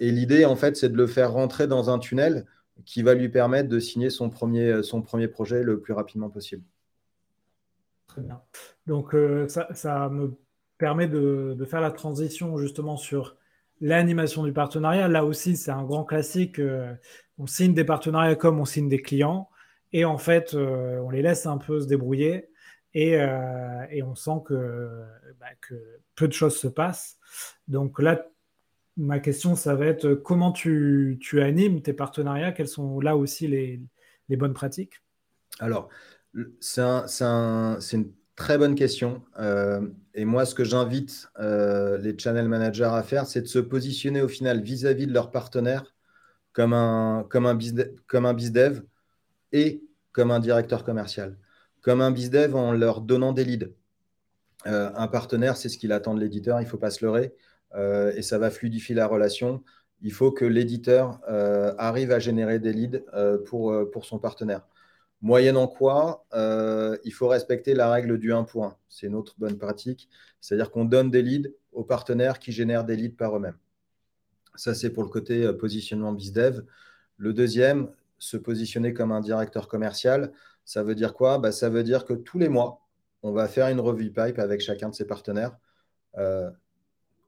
[0.00, 2.46] et l'idée, en fait, c'est de le faire rentrer dans un tunnel
[2.84, 4.82] qui va lui permettre de signer son premier,
[5.28, 6.64] projet le plus rapidement possible.
[8.08, 8.40] Très bien.
[8.86, 9.14] Donc,
[9.46, 10.34] ça, me
[10.78, 13.36] permet de, faire la transition justement sur
[13.82, 16.58] l'animation du partenariat, là aussi, c'est un grand classique.
[16.58, 16.94] Euh,
[17.38, 19.48] on signe des partenariats comme on signe des clients.
[19.92, 22.48] Et en fait, euh, on les laisse un peu se débrouiller.
[22.94, 24.42] Et, euh, on sent
[25.40, 25.74] bah, que,
[26.14, 27.18] peu de choses se passent.
[27.68, 28.26] Donc là,
[28.96, 32.52] ma question, ça va être comment tu, animes tes partenariats?
[32.52, 33.80] Quelles sont là aussi les,
[34.36, 35.02] bonnes pratiques?
[35.60, 35.88] Alors,
[36.60, 36.82] c'est
[37.92, 39.22] une Très bonne question.
[39.38, 44.22] Euh, et moi, ce que j'invite les channel managers à faire, c'est de se positionner
[44.22, 45.94] au final vis-à-vis de leurs partenaires
[46.52, 47.58] comme un, comme, un
[48.06, 48.82] comme un bizdev
[49.52, 51.38] et comme un directeur commercial.
[51.80, 53.68] Comme un bizdev en leur donnant des leads.
[54.66, 57.34] Euh, un partenaire, c'est ce qu'il attend de l'éditeur, il ne faut pas se leurrer.
[58.16, 59.64] et ça va fluidifier la relation.
[60.02, 61.20] Il faut que l'éditeur
[61.78, 63.00] arrive à générer des leads
[63.46, 64.62] pour, son partenaire.
[65.22, 68.76] Moyennant quoi, euh, il faut respecter la règle du 1 pour 1.
[68.88, 70.08] C'est une autre bonne pratique.
[70.40, 73.56] C'est-à-dire qu'on donne des leads aux partenaires qui génèrent des leads par eux-mêmes.
[74.56, 76.62] Ça, c'est pour le côté euh, positionnement BizDev.
[77.18, 77.88] Le deuxième,
[78.22, 80.32] se positionner comme un directeur commercial,
[80.64, 81.38] ça veut dire quoi?
[81.38, 82.80] Bah, Ça veut dire que tous les mois,
[83.24, 85.56] on va faire une revue pipe avec chacun de ses partenaires.
[86.18, 86.48] Euh,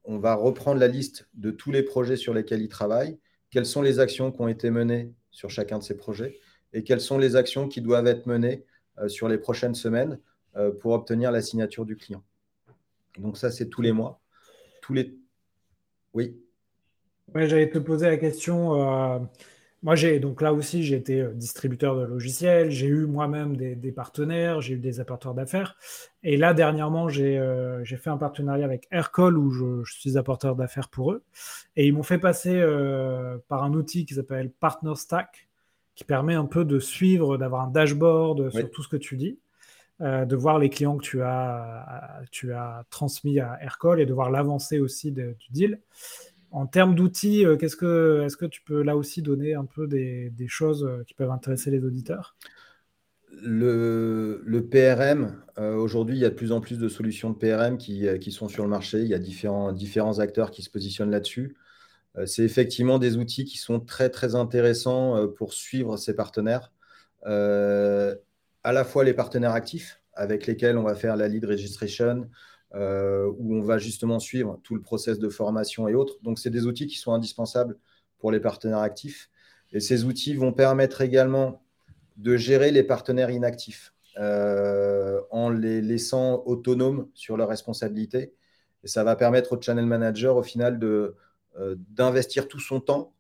[0.05, 3.19] on va reprendre la liste de tous les projets sur lesquels ils travaillent,
[3.51, 6.39] quelles sont les actions qui ont été menées sur chacun de ces projets?
[6.73, 8.65] Et quelles sont les actions qui doivent être menées
[8.99, 10.21] euh, sur les prochaines semaines
[10.55, 12.23] euh, pour obtenir la signature du client?
[13.19, 14.21] Donc ça, c'est tous les mois.
[14.81, 15.19] Tous les...
[16.13, 16.41] Oui.
[17.35, 19.29] Ouais, J'allais te poser la question.
[19.85, 23.92] Euh, moi, j'ai donc là aussi, j'ai été distributeur de logiciels, j'ai eu moi-même des,
[23.92, 25.77] partenaires, j'ai eu des apporteurs d'affaires.
[26.23, 27.38] Et là, dernièrement, j'ai
[27.85, 31.23] fait un partenariat avec Aircall où je, je suis apporteur d'affaires pour eux.
[31.77, 32.61] Et ils m'ont fait passer
[33.49, 35.49] par un outil qui s'appelle Partner Stack,
[35.94, 39.38] qui permet un peu de suivre, d'avoir un dashboard sur tout ce que tu dis,
[40.01, 44.12] euh, de voir les clients que tu as, tu as transmis à Aircall et de
[44.12, 45.81] voir l'avancée aussi du deal.
[46.55, 49.87] En termes d'outils, euh, qu'est-ce que, est-ce que tu peux là aussi donner un peu
[49.87, 52.37] des, choses euh, qui peuvent intéresser les auditeurs?
[53.43, 57.77] Le, le, PRM, aujourd'hui, il y a de plus en plus de solutions de PRM
[57.77, 59.01] qui, qui, sont sur le marché.
[59.01, 61.57] Il y a différents, différents acteurs qui se positionnent là-dessus.
[62.17, 66.73] Euh, c'est effectivement des outils qui sont très très intéressants euh, pour suivre ses partenaires,
[67.27, 68.14] euh,
[68.62, 72.29] à la fois les partenaires actifs avec lesquels on va faire la lead registration,
[72.75, 76.17] où on va justement suivre tout le process de formation et autres.
[76.23, 77.79] Donc, c'est des outils qui sont indispensables
[78.19, 79.31] pour les partenaires actifs.
[79.73, 81.63] Et ces outils vont permettre également
[82.17, 88.33] de gérer les partenaires inactifs en les laissant autonomes sur leurs responsabilités.
[88.85, 91.15] Et ça va permettre au channel manager, au final, de,
[91.91, 93.13] d'investir tout son temps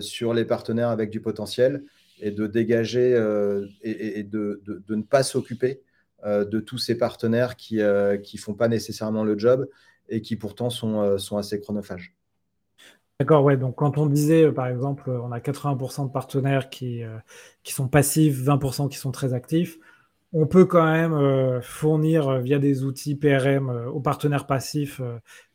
[0.00, 1.84] sur les partenaires avec du potentiel
[2.20, 3.10] et de dégager
[3.82, 5.82] et, de, ne pas s'occuper
[6.26, 9.68] de tous ces partenaires qui ne font pas nécessairement le job
[10.08, 12.14] et qui pourtant sont, sont assez chronophages.
[13.20, 13.56] D'accord, ouais.
[13.56, 17.02] Donc, quand on disait, par exemple, on a 80% de partenaires qui,
[17.62, 19.78] qui sont passifs, 20% qui sont très actifs,
[20.32, 25.00] on peut quand même euh, fournir euh, via des outils PRM euh, aux partenaires passifs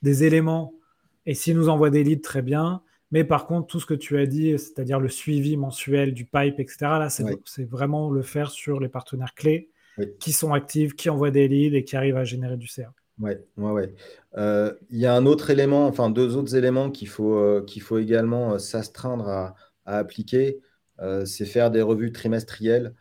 [0.01, 0.73] des éléments
[1.25, 2.81] et s'ils nous envoient des leads, très bien.
[3.12, 6.60] Mais par contre, tout ce que tu as dit, c'est-à-dire le suivi mensuel du pipe,
[6.60, 9.69] etc., là, c'est vraiment le faire sur les partenaires clés
[10.19, 12.93] qui sont actifs, qui envoient des leads et qui arrivent à générer du CA.
[13.19, 13.93] Oui, ouais, ouais.
[14.89, 18.58] Il y a un autre élément, enfin deux autres éléments qu'il faut, qu'il faut également
[18.58, 20.60] s'astreindre à, appliquer.
[21.25, 22.93] c'est faire des revues trimestrielles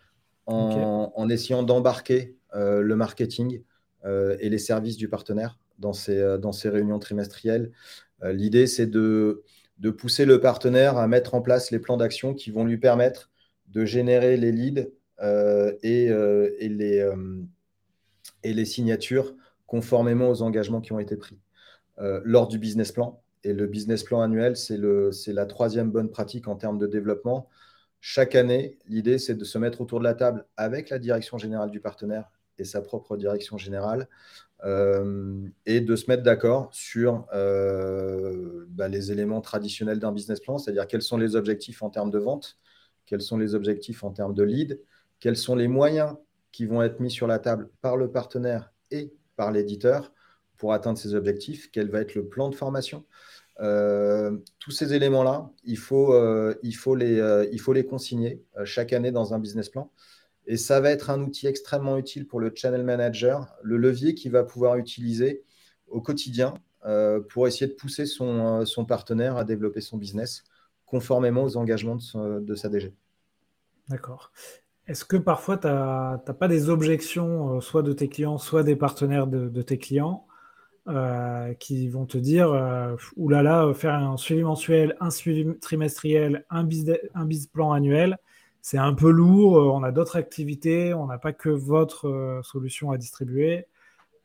[0.46, 3.62] en, essayant d'embarquer euh, le marketing
[4.04, 7.72] euh, et les services du partenaire dans ces, euh, dans ces réunions trimestrielles.
[8.22, 9.44] L'idée, c'est de,
[9.78, 13.30] de pousser le partenaire à mettre en place les plans d'action qui vont lui permettre
[13.68, 14.90] de générer les leads
[15.22, 17.10] et, et, les,
[18.42, 19.34] et les signatures
[19.66, 21.38] conformément aux engagements qui ont été pris.
[21.98, 24.76] lors du business plan, et le business plan annuel, c'est
[25.32, 27.48] la troisième bonne pratique en termes de développement.
[28.00, 31.70] Chaque année, l'idée, c'est de se mettre autour de la table avec la direction générale
[31.70, 34.08] du partenaire et sa propre direction générale
[34.64, 40.58] euh, et de se mettre d'accord sur euh, bah, les éléments traditionnels d'un business plan,
[40.58, 42.58] c'est-à-dire quels sont les objectifs en termes de vente,
[43.06, 44.80] quels sont les objectifs en termes de lead,
[45.20, 46.16] quels sont les moyens
[46.52, 50.12] qui vont être mis sur la table par le partenaire et par l'éditeur
[50.56, 53.04] pour atteindre ces objectifs, quel va être le plan de formation?
[53.60, 59.68] Euh, tous ces éléments-là, il, faut, euh, euh, les consigner chaque année dans un business
[59.68, 59.90] plan.
[60.46, 64.32] Et ça va être un outil extrêmement utile pour le channel manager, le levier qu'il
[64.32, 65.44] va pouvoir utiliser
[65.88, 66.54] au quotidien
[67.28, 70.44] pour essayer de pousser son, son, partenaire à développer son business
[70.86, 72.94] conformément aux engagements de, sa DG.
[73.88, 74.32] D'accord.
[74.90, 79.26] Est-ce que parfois tu n'as pas des objections, soit de tes clients, soit des partenaires
[79.26, 80.26] de tes clients,
[80.88, 86.66] euh, qui vont te dire euh, oulala, faire un suivi mensuel, un suivi trimestriel, un
[87.14, 88.16] un plan annuel,
[88.62, 89.58] c'est un peu lourd.
[89.58, 93.66] Euh, on a d'autres activités, on n'a pas que votre solution à distribuer.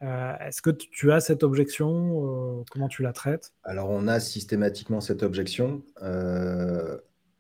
[0.02, 3.54] Est-ce que tu as cette objection Comment tu la traites?
[3.64, 5.82] Alors, on a systématiquement cette objection,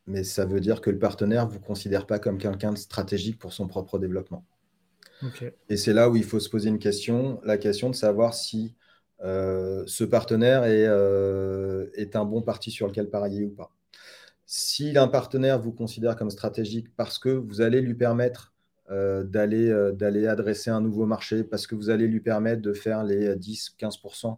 [0.08, 3.40] mais ça veut dire que le partenaire ne vous considère pas comme quelqu'un de stratégique
[3.40, 4.46] pour son propre développement.
[5.70, 8.76] Et c'est là où il faut se poser une question, la question de savoir si
[9.24, 13.72] euh, ce partenaire euh, est, un bon parti sur lequel parier ou pas.
[14.46, 18.54] Si un partenaire vous considère comme stratégique parce que vous allez lui permettre
[18.92, 23.36] euh, d'aller adresser un nouveau marché, parce que vous allez lui permettre de faire les
[23.36, 24.38] 10-15%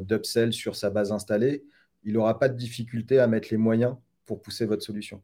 [0.00, 1.64] d'upsell sur sa base installée,
[2.04, 3.94] il n'aura pas de difficulté à mettre les moyens
[4.30, 5.20] pour pousser votre solution.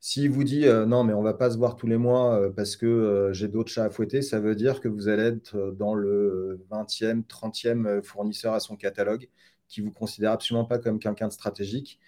[0.00, 2.40] S'il vous dit euh, non, mais on ne va pas se voir tous les mois
[2.40, 5.24] euh, parce que euh, j'ai d'autres chats à fouetter, ça veut dire que vous allez
[5.24, 9.28] être dans le 20e, 30e fournisseur à son catalogue
[9.68, 12.00] qui vous considère absolument pas comme quelqu'un de stratégique.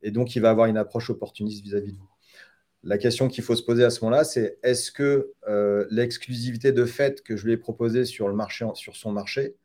[0.00, 2.08] Et donc, il va avoir une approche opportuniste vis-à-vis de vous.
[2.82, 5.34] La question qu'il faut se poser à ce moment-là, c'est est-ce que
[5.90, 9.56] l'exclusivité de fait que je lui ai proposée sur, le marché, sur son marché,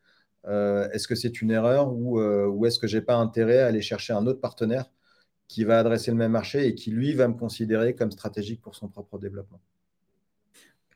[0.46, 3.82] est-ce que c'est une erreur ou, ou est-ce que je n'ai pas intérêt à aller
[3.82, 4.90] chercher un autre partenaire
[5.48, 8.76] qui va adresser le même marché et qui, lui, va me considérer comme stratégique pour
[8.76, 9.60] son propre développement.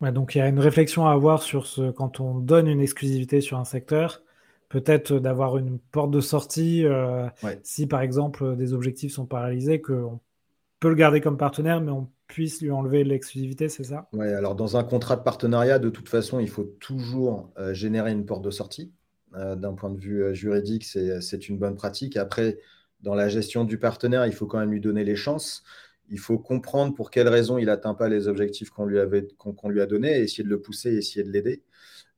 [0.01, 3.41] donc, il y a une réflexion à avoir sur ce, quand on donne une exclusivité
[3.41, 4.23] sur un secteur,
[4.69, 7.27] peut-être d'avoir une porte de sortie euh,
[7.63, 10.19] si, par exemple, des objectifs sont paralysés, qu'on
[10.79, 14.07] peut le garder comme partenaire, mais on puisse lui enlever l'exclusivité, c'est ça?
[14.13, 18.11] Oui, alors dans un contrat de partenariat, de toute façon, il faut toujours euh, générer
[18.11, 18.91] une porte de sortie.
[19.35, 22.17] Euh, d'un point de vue juridique, c'est une bonne pratique.
[22.17, 22.57] Après,
[23.01, 25.63] dans la gestion du partenaire, il faut quand même lui donner les chances.
[26.09, 29.69] Il faut comprendre pour quelles raisons il n'atteint pas les objectifs qu'on lui, avait, qu'on,
[29.69, 31.63] lui a donnés essayer de le pousser essayer de l'aider.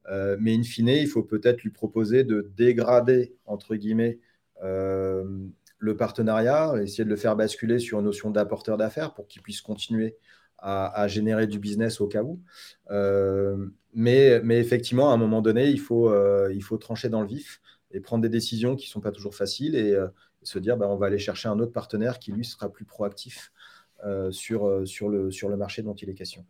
[0.10, 4.20] Euh, mais in fine, il faut peut-être lui proposer de dégrader, entre guillemets,
[4.64, 5.24] euh,
[5.78, 9.62] le partenariat, essayer de le faire basculer sur une notion d'apporteur d'affaires pour qu'il puisse
[9.62, 10.18] continuer
[10.64, 12.40] à, générer du business au cas où.
[12.92, 13.66] Euh,
[13.96, 16.14] mais, mais, effectivement, à un moment donné, il faut,
[16.50, 19.34] il faut trancher dans le vif et prendre des décisions qui ne sont pas toujours
[19.34, 19.76] faciles.
[19.76, 19.98] Et,
[20.44, 23.52] se dire bah, on va aller chercher un autre partenaire qui lui sera plus proactif
[24.04, 26.44] euh, sur, euh, sur, le, sur le marché dont il est question.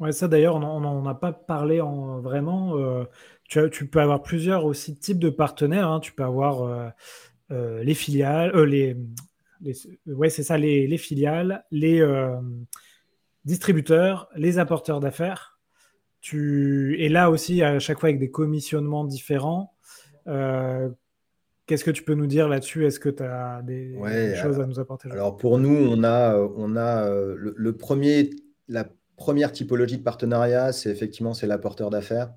[0.00, 2.76] Ouais, ça d'ailleurs, on n'en a pas parlé en, vraiment.
[2.76, 3.04] Euh,
[3.44, 5.88] tu, tu, peux avoir plusieurs aussi types de partenaires.
[5.88, 6.00] Hein.
[6.00, 6.92] Tu peux avoir
[7.50, 8.96] les filiales, les,
[10.06, 12.04] ouais, c'est ça, les, les, filiales, les
[13.44, 15.60] distributeurs, les apporteurs d'affaires.
[16.20, 16.96] Tu...
[16.98, 19.76] Et là aussi, à chaque fois avec des commissionnements différents
[21.66, 22.84] Qu'est-ce que tu peux nous dire là-dessus?
[22.86, 23.96] Est-ce que tu as des,
[24.42, 28.30] choses à nous apporter Alors pour nous, on a, on a le, premier,
[28.68, 32.34] la première typologie de partenariat, c'est effectivement c'est l'apporteur d'affaires,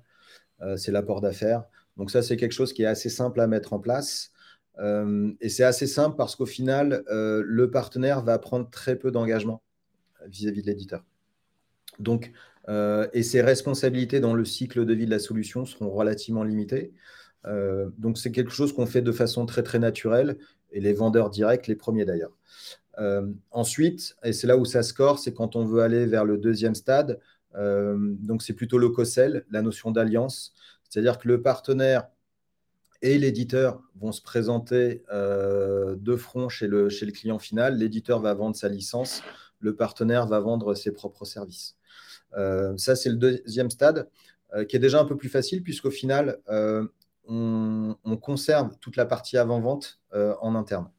[0.76, 1.64] c'est l'apport d'affaires.
[1.98, 4.32] Donc ça, c'est quelque chose qui est assez simple à mettre en place.
[4.80, 9.62] et c'est assez simple parce qu'au final, le partenaire va prendre très peu d'engagement
[10.26, 11.04] vis-à-vis de l'éditeur.
[11.98, 12.32] Donc,
[12.68, 16.92] euh, et ses responsabilités dans le cycle de vie de la solution seront relativement limitées.
[17.46, 20.38] Euh, donc, c'est quelque chose qu'on fait de façon très, très naturelle,
[20.70, 22.36] et les vendeurs directs, les premiers d'ailleurs.
[22.98, 26.36] Euh, ensuite, et c'est là où ça score, c'est quand on veut aller vers le
[26.38, 27.20] deuxième stade.
[27.54, 30.54] donc, c'est plutôt le COSEL, la notion d'alliance.
[30.88, 32.08] C'est-à-dire que le partenaire
[33.02, 37.78] et l'éditeur vont se présenter de front chez le, chez le client final.
[37.78, 39.22] L'éditeur va vendre sa licence,
[39.60, 41.78] le partenaire va vendre ses propres services.
[42.36, 44.08] Euh, ça, c'est le deuxième stade,
[44.54, 46.38] euh, qui est déjà un peu plus facile, puisqu'au final,
[47.28, 50.90] euh, on, conserve toute la partie avant-vente en interne.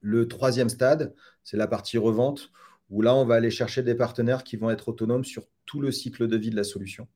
[0.00, 2.50] Le troisième stade, c'est la partie revente,
[2.90, 5.90] où là, on va aller chercher des partenaires qui vont être autonomes sur tout le
[5.92, 7.08] cycle de vie de la solution,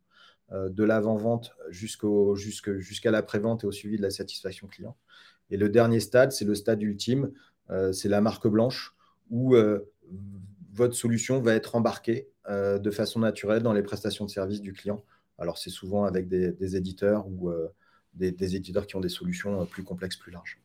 [0.52, 4.96] de l'avant-vente jusqu'à l'après-vente et au suivi de la satisfaction client.
[5.50, 7.30] Et le dernier stade, c'est le stade ultime,
[7.92, 8.94] c'est la marque blanche,
[9.30, 9.54] où
[10.72, 14.72] votre solution va être embarquée euh, de façon naturelle dans les prestations de services du
[14.72, 15.04] client.
[15.38, 17.68] Alors, c'est souvent avec des, éditeurs ou euh,
[18.14, 20.58] des, éditeurs qui ont des solutions euh, plus complexes, plus larges.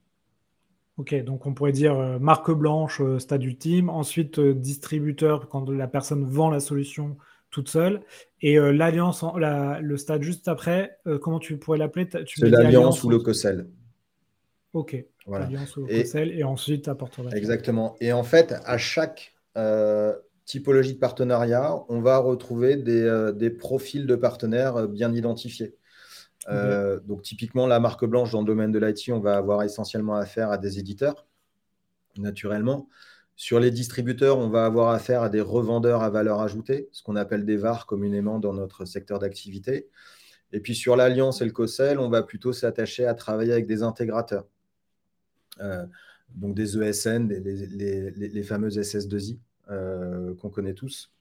[0.97, 6.49] Ok, donc on pourrait dire marque blanche, stade ultime, ensuite distributeur quand la personne vend
[6.49, 7.17] la solution
[7.51, 8.01] toute seule,
[8.41, 12.07] et l'alliance, le stade juste après, comment tu pourrais l'appeler?
[12.09, 13.67] C'est l'alliance ou le COSEL.
[14.71, 14.95] Ok,
[15.27, 17.97] l'alliance ou le COSEL, et ensuite apporteur Exactement.
[17.99, 19.35] Et en fait, à chaque
[20.45, 25.75] typologie de partenariat, on va retrouver des, euh, profils de partenaires euh, bien identifiés.
[26.47, 30.15] Euh, donc typiquement, la marque blanche dans le domaine de l'IT, on va avoir essentiellement
[30.15, 31.27] affaire à des éditeurs,
[32.17, 32.87] naturellement.
[33.35, 37.15] Sur les distributeurs, on va avoir affaire à des revendeurs à valeur ajoutée, ce qu'on
[37.15, 39.89] appelle des VAR communément dans notre secteur d'activité.
[40.53, 43.83] Et puis sur l'Alliance et le COSEL, on va plutôt s'attacher à travailler avec des
[43.83, 44.45] intégrateurs.
[46.29, 49.37] donc des ESN, les, les fameuses SS2I.
[49.71, 51.11] Euh, qu'on connaît tous.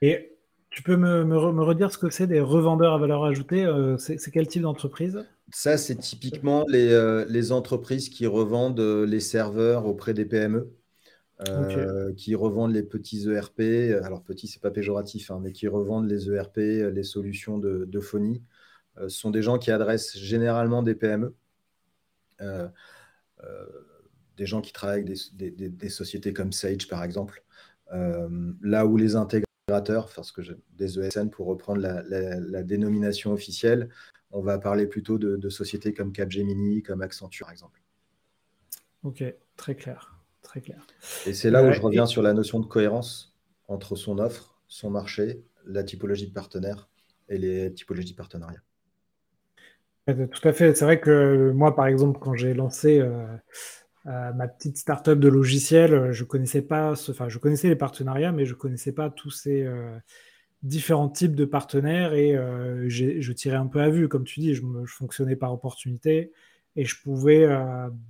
[0.00, 0.36] Et
[0.72, 4.30] tu peux me, me, redire ce que c'est des revendeurs à valeur ajoutée euh, C'est
[4.30, 5.24] quel type d'entreprise?
[5.50, 10.70] Ça, c'est typiquement les, euh, les, entreprises qui revendent les serveurs auprès des PME.
[12.16, 13.60] qui revendent les petits ERP,
[14.04, 18.00] alors petits c'est pas péjoratif, hein, mais qui revendent les ERP, les solutions de, de
[18.00, 18.42] phonie.
[18.96, 21.34] ce sont des gens qui adressent généralement des PME
[24.36, 27.42] des gens qui travaillent avec des, sociétés comme Sage, par exemple,
[27.92, 29.46] euh, là où les intégrateurs,
[29.80, 30.42] parce que
[30.76, 33.88] des ESN pour reprendre la, dénomination officielle,
[34.30, 37.80] on va parler plutôt de, sociétés comme Capgemini, comme Accenture, par exemple.
[39.02, 39.24] Ok,
[39.56, 40.18] très clair.
[40.42, 40.86] Très clair.
[41.26, 43.36] Et c'est là où je reviens sur la notion de cohérence
[43.68, 46.88] entre son offre, son marché, la typologie de partenaires
[47.28, 48.60] et les typologies de partenariat.
[50.06, 50.74] Tout à fait.
[50.74, 53.24] C'est vrai que moi, par exemple, quand j'ai lancé euh,
[54.06, 58.32] euh, ma petite startup de logiciel, euh, je connaissais pas, enfin, je connaissais les partenariats,
[58.32, 59.96] mais je connaissais pas tous ces euh,
[60.64, 62.32] différents types de partenaires et
[62.88, 66.32] je tirais un peu à vue, comme tu dis, je, fonctionnais par opportunité
[66.74, 67.48] et je pouvais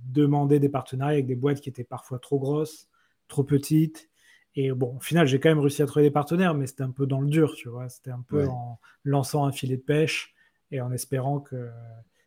[0.05, 2.87] demander des partenariats avec des boîtes qui étaient parfois trop grosses,
[3.27, 4.09] trop petites.
[4.55, 6.91] Et bon, au final, j'ai quand même réussi à trouver des partenaires, mais c'était un
[6.91, 7.89] peu dans le dur, tu vois.
[7.89, 10.35] C'était un peu en lançant un filet de pêche
[10.69, 11.71] et en espérant que,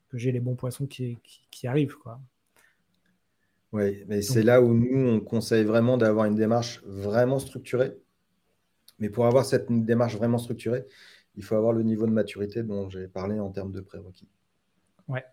[0.08, 2.20] que j'ai les bons poissons qui, qui, qui arrivent, quoi.
[3.76, 7.92] Oui, mais c'est là où nous, on conseille vraiment d'avoir une démarche vraiment structurée.
[8.98, 10.86] Mais pour avoir cette démarche vraiment structurée,
[11.36, 14.28] il faut avoir le niveau de maturité dont j'ai parlé en termes de prérequis.
[15.08, 15.24] Ouais.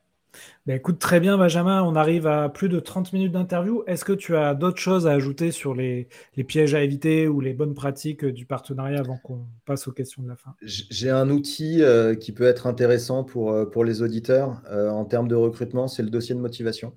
[0.65, 1.83] Ben écoute, très bien, Benjamin.
[1.83, 3.83] On arrive à plus de 30 minutes d'interview.
[3.87, 6.09] Est-ce que tu as d'autres choses à ajouter sur les,
[6.45, 10.27] pièges à éviter ou les bonnes pratiques du partenariat avant qu'on passe aux questions de
[10.27, 10.53] la fin?
[10.63, 15.05] J'ai un outil euh, qui peut être intéressant pour, euh, pour les auditeurs euh, en
[15.05, 16.93] termes de recrutement, c'est le dossier de motivation.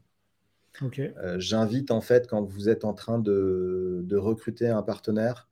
[0.83, 5.49] Euh, j'invite en fait, quand vous êtes en train de, recruter un partenaire,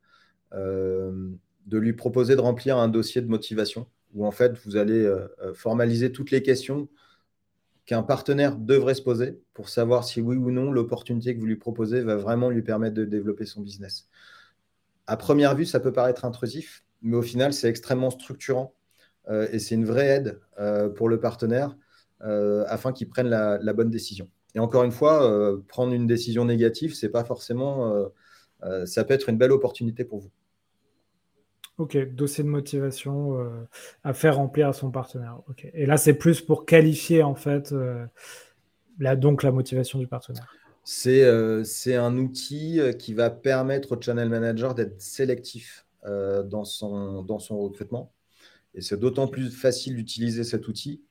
[0.53, 1.29] euh,
[1.65, 5.27] de lui proposer de remplir un dossier de motivation où en fait vous allez euh,
[5.53, 6.87] formaliser toutes les questions
[7.85, 11.57] qu'un partenaire devrait se poser pour savoir si oui ou non l'opportunité que vous lui
[11.57, 14.07] proposez va vraiment lui permettre de développer son business.
[15.07, 18.73] À première vue, ça peut paraître intrusif, mais au final, c'est extrêmement structurant
[19.51, 20.39] et c'est une vraie aide
[20.95, 21.77] pour le partenaire
[22.21, 24.29] afin qu'il prenne la bonne décision.
[24.55, 27.93] Et encore une fois, euh, prendre une décision négative, c'est pas forcément.
[27.93, 28.07] Euh,
[28.63, 30.31] euh, ça peut être une belle opportunité pour vous.
[31.77, 33.37] Ok, dossier de motivation
[34.05, 35.41] à faire remplir à son partenaire.
[35.73, 37.75] Et là, c'est plus pour qualifier en fait
[38.97, 40.55] là, donc la motivation du partenaire.
[40.85, 47.59] C'est un outil qui va permettre au channel manager d'être sélectif dans, son, dans son
[47.59, 48.13] recrutement.
[48.73, 51.01] Et c'est d'autant plus facile d'utiliser cet outil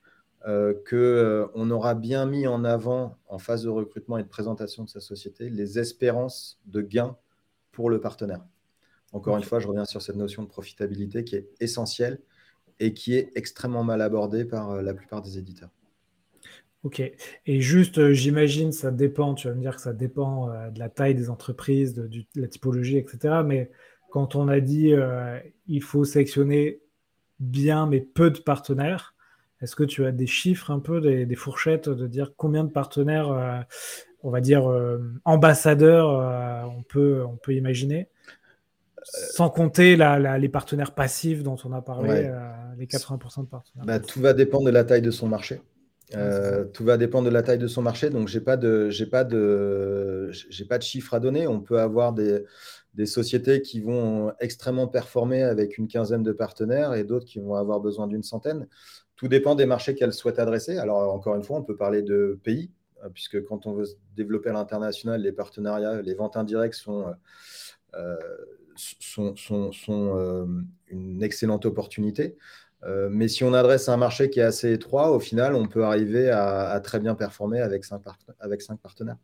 [0.46, 4.90] euh, qu'on aura bien mis en avant en phase de recrutement et de présentation de
[4.90, 7.16] sa société les espérances de gains
[7.72, 8.44] pour le partenaire.
[9.12, 12.20] Encore une fois, je reviens sur cette notion de profitabilité qui est essentielle
[12.78, 15.70] et qui est extrêmement mal abordée par euh, la plupart des éditeurs.
[16.82, 17.00] Ok.
[17.46, 20.90] Et juste, euh, j'imagine, ça dépend, tu vas me dire que ça dépend de la
[20.90, 23.36] taille des entreprises, de, la typologie, etc.
[23.46, 23.70] Mais
[24.10, 24.92] quand on a dit
[25.66, 26.82] il faut sélectionner
[27.40, 29.13] bien mais peu de partenaires,
[29.60, 33.30] est-ce que tu as des chiffres un peu, des, fourchettes de dire combien de partenaires,
[33.32, 33.60] euh,
[34.22, 38.08] on va dire euh, ambassadeurs, euh, on, peut, on peut imaginer?
[39.04, 42.30] Sans compter les partenaires passifs dont on a parlé,
[42.78, 43.84] les 80% de partenaires.
[43.84, 45.60] Bah, tout va dépendre de la taille de son marché.
[46.72, 48.08] tout va dépendre de la taille de son marché.
[48.08, 50.30] Donc, je n'ai pas, de, pas, de,
[50.68, 51.46] pas de chiffres à donner.
[51.46, 52.44] On peut avoir des,
[52.94, 57.56] des sociétés qui vont extrêmement performer avec une quinzaine de partenaires et d'autres qui vont
[57.56, 58.66] avoir besoin d'une centaine.
[59.16, 60.78] Tout dépend des marchés qu'elles souhaitent adresser.
[60.78, 62.70] Alors, encore une fois, on peut parler de pays,
[63.04, 63.86] euh, puisque quand on veut
[64.16, 67.06] développer à l'international, les partenariats, les ventes indirectes sont,
[67.94, 68.16] euh,
[68.76, 69.72] sont, sont,
[70.18, 70.46] euh,
[70.88, 72.36] une excellente opportunité.
[73.10, 76.28] mais si on adresse un marché qui est assez étroit, au final, on peut arriver
[76.30, 79.16] à, très bien performer avec cinq, partenaires.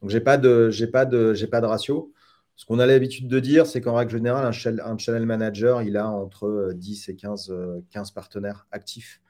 [0.00, 2.12] Donc, je n'ai pas, de, pas, pas de ratio.
[2.54, 6.08] Ce qu'on a l'habitude de dire, c'est qu'en règle générale, un, channel manager, il a
[6.08, 7.52] entre 10 et 15,
[7.90, 9.21] 15 partenaires actifs euh,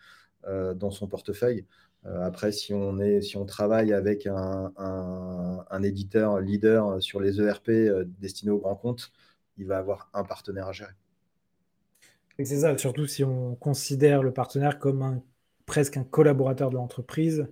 [0.47, 1.65] dans son portefeuille.
[2.05, 7.41] Euh, après, si on, est, si on travaille avec un, un, éditeur leader sur les
[7.41, 9.13] ERP euh, destinés aux grands comptes,
[9.57, 10.93] il va avoir un partenaire à gérer.
[12.39, 15.23] C'est ça, surtout si on considère le partenaire comme un,
[15.65, 17.47] presque un collaborateur de l'entreprise.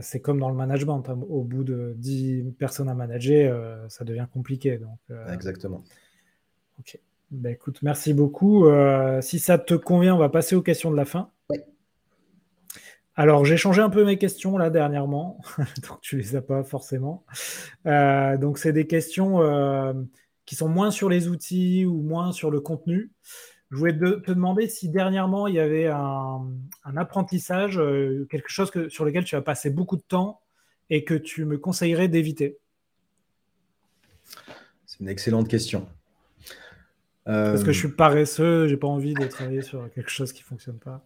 [0.00, 1.02] C'est comme dans le management.
[1.08, 1.18] Hein.
[1.28, 4.78] Au bout de 10 personnes à manager, ça devient compliqué.
[4.78, 4.98] Donc,
[5.32, 5.82] Exactement.
[6.78, 6.98] Ok.
[7.30, 8.66] Ben, écoute, merci beaucoup.
[9.20, 11.30] si ça te convient, on va passer aux questions de la fin.
[13.18, 15.40] Alors, j'ai changé un peu mes questions là dernièrement,
[15.88, 17.26] donc tu les as pas forcément.
[17.84, 19.92] Euh, donc, c'est des questions euh,
[20.46, 23.10] qui sont moins sur les outils ou moins sur le contenu.
[23.72, 26.46] Je voulais te, demander si dernièrement il y avait un,
[26.96, 30.40] apprentissage, euh, quelque chose sur lequel tu as passé beaucoup de temps
[30.88, 32.60] et que tu me conseillerais d'éviter.
[34.86, 35.88] C'est une excellente question.
[37.28, 40.78] Parce que je suis paresseux, j'ai pas envie de travailler sur quelque chose qui fonctionne
[40.78, 41.04] pas.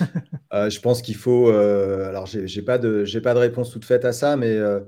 [0.54, 1.50] Euh, je pense qu'il faut.
[1.50, 4.80] Euh, alors, j'ai pas de, j'ai pas de réponse toute faite à ça, mais euh,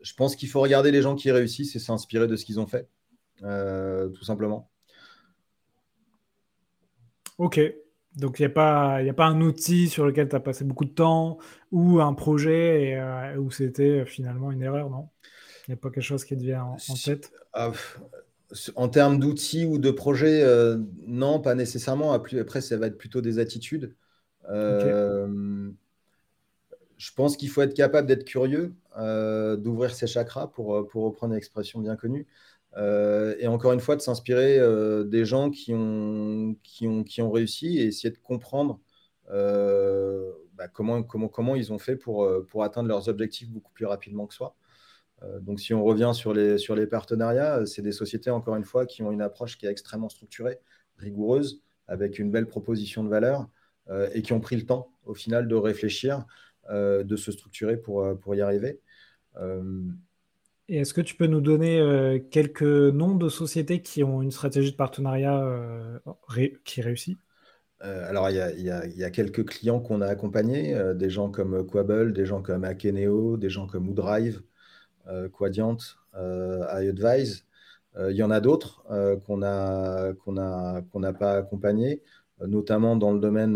[0.00, 2.66] je pense qu'il faut regarder les gens qui réussissent et s'inspirer de ce qu'ils ont
[2.66, 2.88] fait,
[3.40, 4.70] tout simplement.
[7.36, 7.60] Ok.
[8.16, 10.86] Donc, il n'y a, pas, a pas un outil sur lequel tu as passé beaucoup
[10.86, 11.36] de temps
[11.70, 15.10] ou un projet et, où c'était finalement une erreur, non?
[15.68, 17.30] Il n'y a pas quelque chose qui te vient en, tête?
[17.52, 17.70] ah,
[18.76, 22.12] en termes d'outils ou de projets, euh, non, pas nécessairement.
[22.12, 23.94] Après, ça va être plutôt des attitudes.
[24.48, 25.70] Euh,
[26.96, 31.32] je pense qu'il faut être capable d'être curieux, euh, d'ouvrir ses chakras, pour, pour reprendre
[31.32, 32.26] une expression bien connue.
[32.76, 34.58] et encore une fois, de s'inspirer
[35.06, 38.80] des gens qui ont, qui, ont, qui ont réussi et essayer de comprendre
[39.28, 44.26] bah, comment, comment, comment ils ont fait pour, pour atteindre leurs objectifs beaucoup plus rapidement
[44.26, 44.54] que soi.
[45.24, 48.56] Euh, donc, si on revient sur les, sur les partenariats, euh, c'est des sociétés, encore
[48.56, 50.58] une fois, qui ont une approche qui est extrêmement structurée,
[50.98, 53.48] rigoureuse, avec une belle proposition de valeur
[53.90, 56.24] euh, et qui ont pris le temps, au final, de réfléchir,
[56.70, 58.78] de se structurer pour, pour y arriver.
[60.68, 64.70] Et est-ce que tu peux nous donner quelques noms de sociétés qui ont une stratégie
[64.70, 65.44] de partenariat
[66.64, 67.18] qui réussit?
[67.80, 72.42] Alors, il y, a, quelques clients qu'on a accompagnés, des gens comme Quable, des gens
[72.42, 74.40] comme Akeneo, des gens comme Woodrive,
[75.08, 75.78] euh, Quadient,
[76.14, 77.44] euh, iAdvise.
[77.96, 78.84] Euh, il y en a d'autres
[79.26, 82.02] qu'on n'a qu'on a, qu'on n'a pas accompagnés,
[82.40, 83.54] notamment dans le, domaine,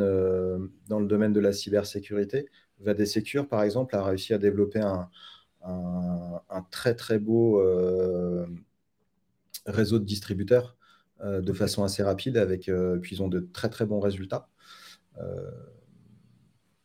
[0.89, 2.47] dans le domaine de la cybersécurité.
[2.81, 5.09] Vadesecure, par exemple, a réussi à développer un,
[5.63, 7.63] un, très très beau
[9.65, 10.77] réseau de distributeurs
[11.25, 12.71] de façon assez rapide, avec,
[13.01, 14.49] puis ils ont de très très bons résultats.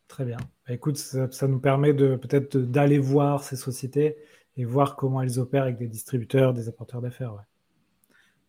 [0.08, 0.38] Très bien.
[0.66, 4.16] Bah, écoute, ça, ça nous permet de peut-être d'aller voir ces sociétés
[4.56, 7.34] et voir comment elles opèrent avec des distributeurs, des apporteurs d'affaires.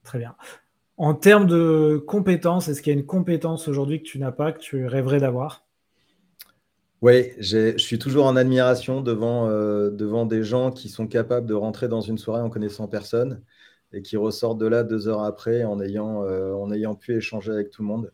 [0.03, 0.35] Très bien.
[0.97, 4.51] En termes de compétences, est-ce qu'il y a une compétence aujourd'hui que tu n'as pas,
[4.51, 5.65] que tu rêverais d'avoir?
[7.01, 11.53] Oui, je suis toujours en admiration devant, euh, devant des gens qui sont capables de
[11.53, 13.43] rentrer dans une soirée en connaissant personne
[13.91, 17.51] et qui ressortent de là deux heures après en ayant, euh, en ayant pu échanger
[17.51, 18.13] avec tout le monde.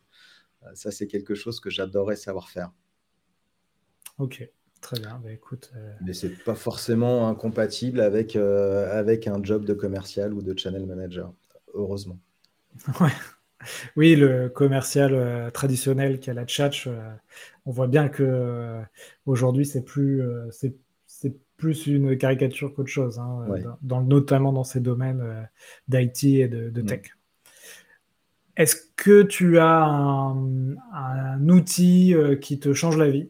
[0.74, 2.70] Ça, c'est quelque chose que j'adorerais savoir faire.
[4.18, 4.50] Ok.
[4.80, 5.70] Très bien, bah, écoute.
[5.76, 10.58] Euh, Mais c'est pas forcément incompatible avec, euh, avec un job de commercial ou de
[10.58, 11.32] channel manager,
[11.74, 12.18] heureusement.
[13.94, 16.88] Oui, le commercial euh, traditionnel qui a la tchatch,
[17.66, 18.80] on voit bien que
[19.26, 20.74] aujourd'hui c'est plus c'est,
[21.58, 23.44] plus une caricature qu'autre chose, hein,
[23.82, 25.46] dans, notamment dans ces domaines
[25.88, 26.86] d'IT et de, mm.
[26.86, 27.02] tech.
[28.56, 33.28] Est-ce que tu as un outil qui te change la vie?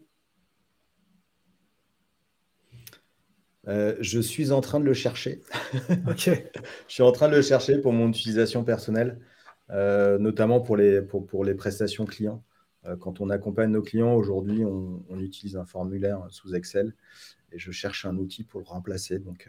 [3.71, 5.41] Euh, je suis en train de le chercher.
[6.17, 6.41] je
[6.89, 9.21] suis en train de le chercher pour mon utilisation personnelle,
[9.71, 12.43] euh, notamment pour les, pour, pour les prestations clients.
[12.87, 16.95] Euh, quand on accompagne nos clients, aujourd'hui, on, utilise un formulaire sous Excel
[17.53, 19.19] et je cherche un outil pour le remplacer.
[19.19, 19.49] Donc,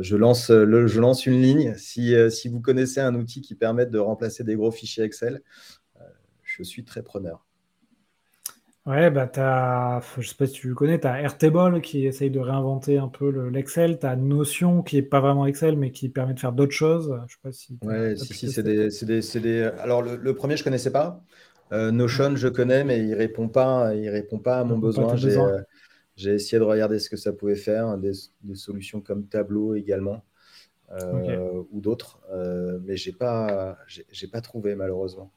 [0.00, 1.74] je, lance le, je lance une ligne.
[1.76, 5.42] Si, si vous connaissez un outil qui permet de remplacer des gros fichiers Excel,
[6.42, 7.45] je suis très preneur.
[8.86, 12.30] Ouais, bah t'as, je sais pas si tu le connais, tu as Airtable qui essaye
[12.30, 16.08] de réinventer un peu l'Excel, tu as Notion qui est pas vraiment Excel mais qui
[16.08, 17.20] permet de faire d'autres choses.
[17.26, 17.78] Je sais pas si.
[17.82, 21.20] Ouais, si, si, c'est des, des, des, Alors le, premier je connaissais pas.
[21.72, 25.12] Euh, Notion je connais mais il répond pas, il répond pas à mon besoin.
[25.16, 25.62] Euh,
[26.14, 28.12] j'ai essayé de regarder ce que ça pouvait faire, des,
[28.54, 30.24] solutions comme Tableau également
[30.92, 32.20] euh, ou d'autres,
[32.84, 35.32] mais j'ai pas, j'ai pas trouvé malheureusement.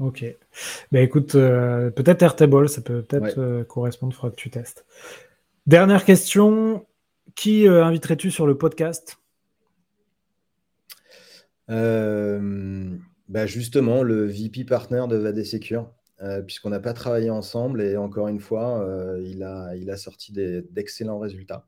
[0.00, 0.24] Ok.
[0.90, 4.84] Ben écoute, euh, peut-être Airtable, ça peut peut-être euh, correspondre, il faudra que tu testes.
[5.66, 6.84] Dernière question,
[7.36, 9.18] qui euh, inviterais-tu sur le podcast?
[11.68, 15.90] Bah, Justement, le VP partner de VAD Secure,
[16.46, 18.86] puisqu'on n'a pas travaillé ensemble et encore une fois,
[19.22, 21.66] il, a, il a sorti d'excellents résultats.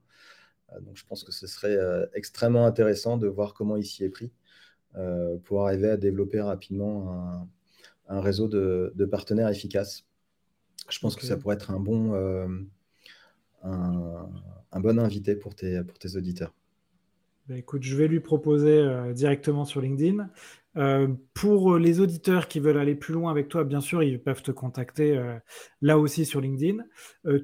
[0.83, 1.79] donc je pense que ce serait
[2.13, 4.33] extrêmement intéressant de voir comment il s'y est pris
[5.45, 7.49] pour arriver à développer rapidement un
[8.09, 10.07] un réseau de, partenaires efficaces.
[10.89, 12.47] Je pense que ça pourrait être un bon, euh,
[13.63, 16.55] un, bon invité pour tes, pour tes auditeurs.
[17.49, 20.29] Bah, écoute, je vais lui proposer euh, directement sur LinkedIn.
[20.77, 24.43] Euh, pour les auditeurs qui veulent aller plus loin avec toi, bien sûr, ils peuvent
[24.43, 25.19] te contacter
[25.81, 26.85] là aussi sur LinkedIn.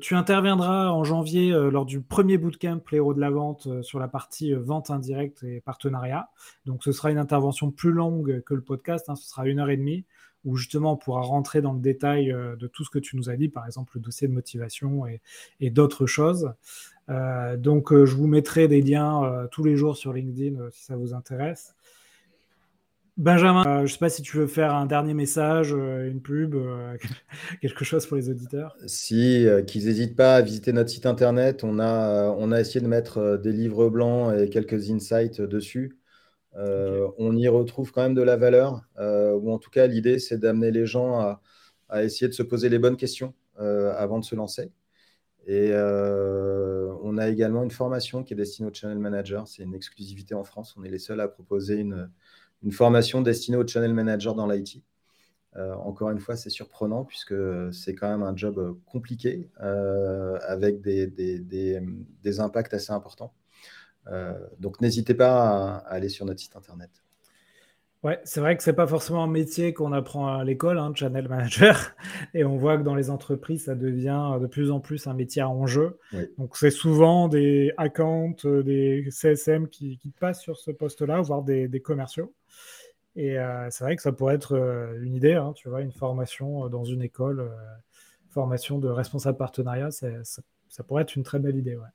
[0.02, 4.52] tu interviendras en janvier lors du premier bootcamp L'héros de la vente sur la partie
[4.52, 6.28] vente indirecte et partenariat.
[6.66, 9.16] Donc ce sera une intervention plus longue que le podcast, hein.
[9.16, 10.04] ce sera une heure et demie
[10.45, 13.30] où justement on pourra rentrer dans le détail euh, de tout ce que tu nous
[13.30, 15.05] as dit, par exemple le dossier de motivation
[15.61, 16.53] et, d'autres choses.
[17.09, 20.97] Euh, donc euh, je vous mettrai des liens tous les jours sur LinkedIn si ça
[20.97, 21.74] vous intéresse.
[23.18, 26.57] Benjamin, je ne sais pas si tu veux faire un dernier message, une pub,
[27.61, 28.74] quelque chose pour les auditeurs.
[28.86, 31.62] Si, qu'ils n'hésitent pas à visiter notre site internet.
[31.62, 36.01] On a, on a essayé de mettre des livres blancs et quelques insights dessus.
[36.57, 40.18] Euh, on y retrouve quand même de la valeur, euh, ou en tout cas l'idée
[40.18, 41.40] c'est d'amener les gens à,
[42.03, 44.72] essayer de se poser les bonnes questions euh, avant de se lancer.
[45.46, 50.34] Et on a également une formation qui est destinée aux channel managers, c'est une exclusivité
[50.34, 52.11] en France, on est les seuls à proposer une,
[52.70, 54.82] formation destinée aux channel managers dans l'IT.
[55.57, 57.34] encore une fois, c'est surprenant puisque
[57.72, 63.34] c'est quand même un job compliqué avec des impacts assez importants.
[64.09, 66.90] Euh, donc n'hésitez pas à, aller sur notre site internet.
[68.03, 71.28] Ouais, c'est vrai que c'est pas forcément un métier qu'on apprend à l'école, hein, channel
[71.28, 71.94] manager,
[72.34, 75.40] et on voit que dans les entreprises, ça devient de plus en plus un métier
[75.40, 76.00] à enjeu.
[76.36, 81.80] Donc c'est souvent des accounts, euh, des CSM qui, passent sur ce poste-là, voire des,
[81.80, 82.34] commerciaux.
[83.14, 84.57] Et euh, c'est vrai que ça pourrait être
[85.00, 87.53] une idée, hein, tu vois, une formation dans une école,
[88.30, 91.76] formation de responsable partenariat, ça, ça, pourrait être une très belle idée.
[91.76, 91.86] Ouais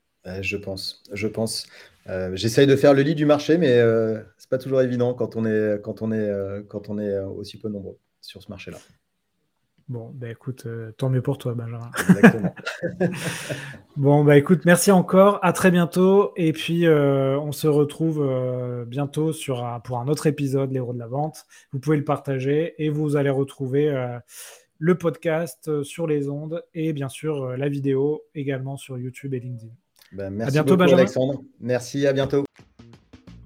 [0.41, 1.67] je pense, je pense.
[2.09, 5.35] Euh, j'essaye de faire le lit du marché, mais euh, c'est pas toujours évident quand
[5.35, 8.77] on est, quand on est, euh, quand on est aussi peu nombreux sur ce marché-là.
[9.89, 10.67] Bon, bah écoute,
[10.97, 11.89] tant mieux pour toi, Benjamin.
[12.09, 12.53] Exactement.
[13.95, 15.39] bon, bah écoute, merci encore.
[15.43, 16.33] À très bientôt.
[16.35, 21.45] Et puis, on se retrouve bientôt sur pour un autre épisode, l'héros de la vente.
[21.71, 24.19] Vous pouvez le partager et vous allez retrouver
[24.77, 29.71] le podcast sur les ondes et bien sûr la vidéo également sur YouTube et LinkedIn.
[30.11, 31.41] Ben, merci bientôt, beaucoup, Alexandre.
[31.59, 32.45] Merci, à bientôt.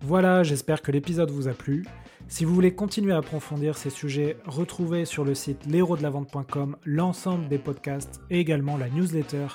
[0.02, 1.86] Voilà, j'espère que l'épisode vous a plu.
[2.28, 7.58] Si vous voulez continuer à approfondir ces sujets, retrouvez sur le site l'héros-de-la-vente.com l'ensemble des
[7.58, 9.48] podcasts et également la newsletter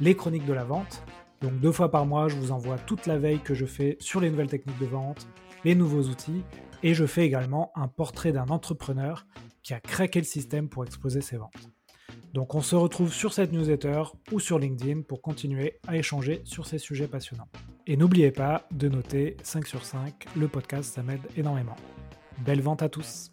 [0.00, 1.02] Les Chroniques de la Vente.
[1.42, 4.20] Donc deux fois par mois, je vous envoie toute la veille que je fais sur
[4.20, 5.26] les nouvelles techniques de vente,
[5.64, 6.42] les nouveaux outils,
[6.82, 9.26] et je fais également un portrait d'un entrepreneur
[9.62, 11.70] qui a craqué le système pour exposer ses ventes.
[12.34, 16.66] Donc on se retrouve sur cette newsletter ou sur LinkedIn pour continuer à échanger sur
[16.66, 17.48] ces sujets passionnants.
[17.86, 21.76] Et n'oubliez pas de noter 5 sur 5, le podcast ça m'aide énormément.
[22.44, 23.31] Belle vente à tous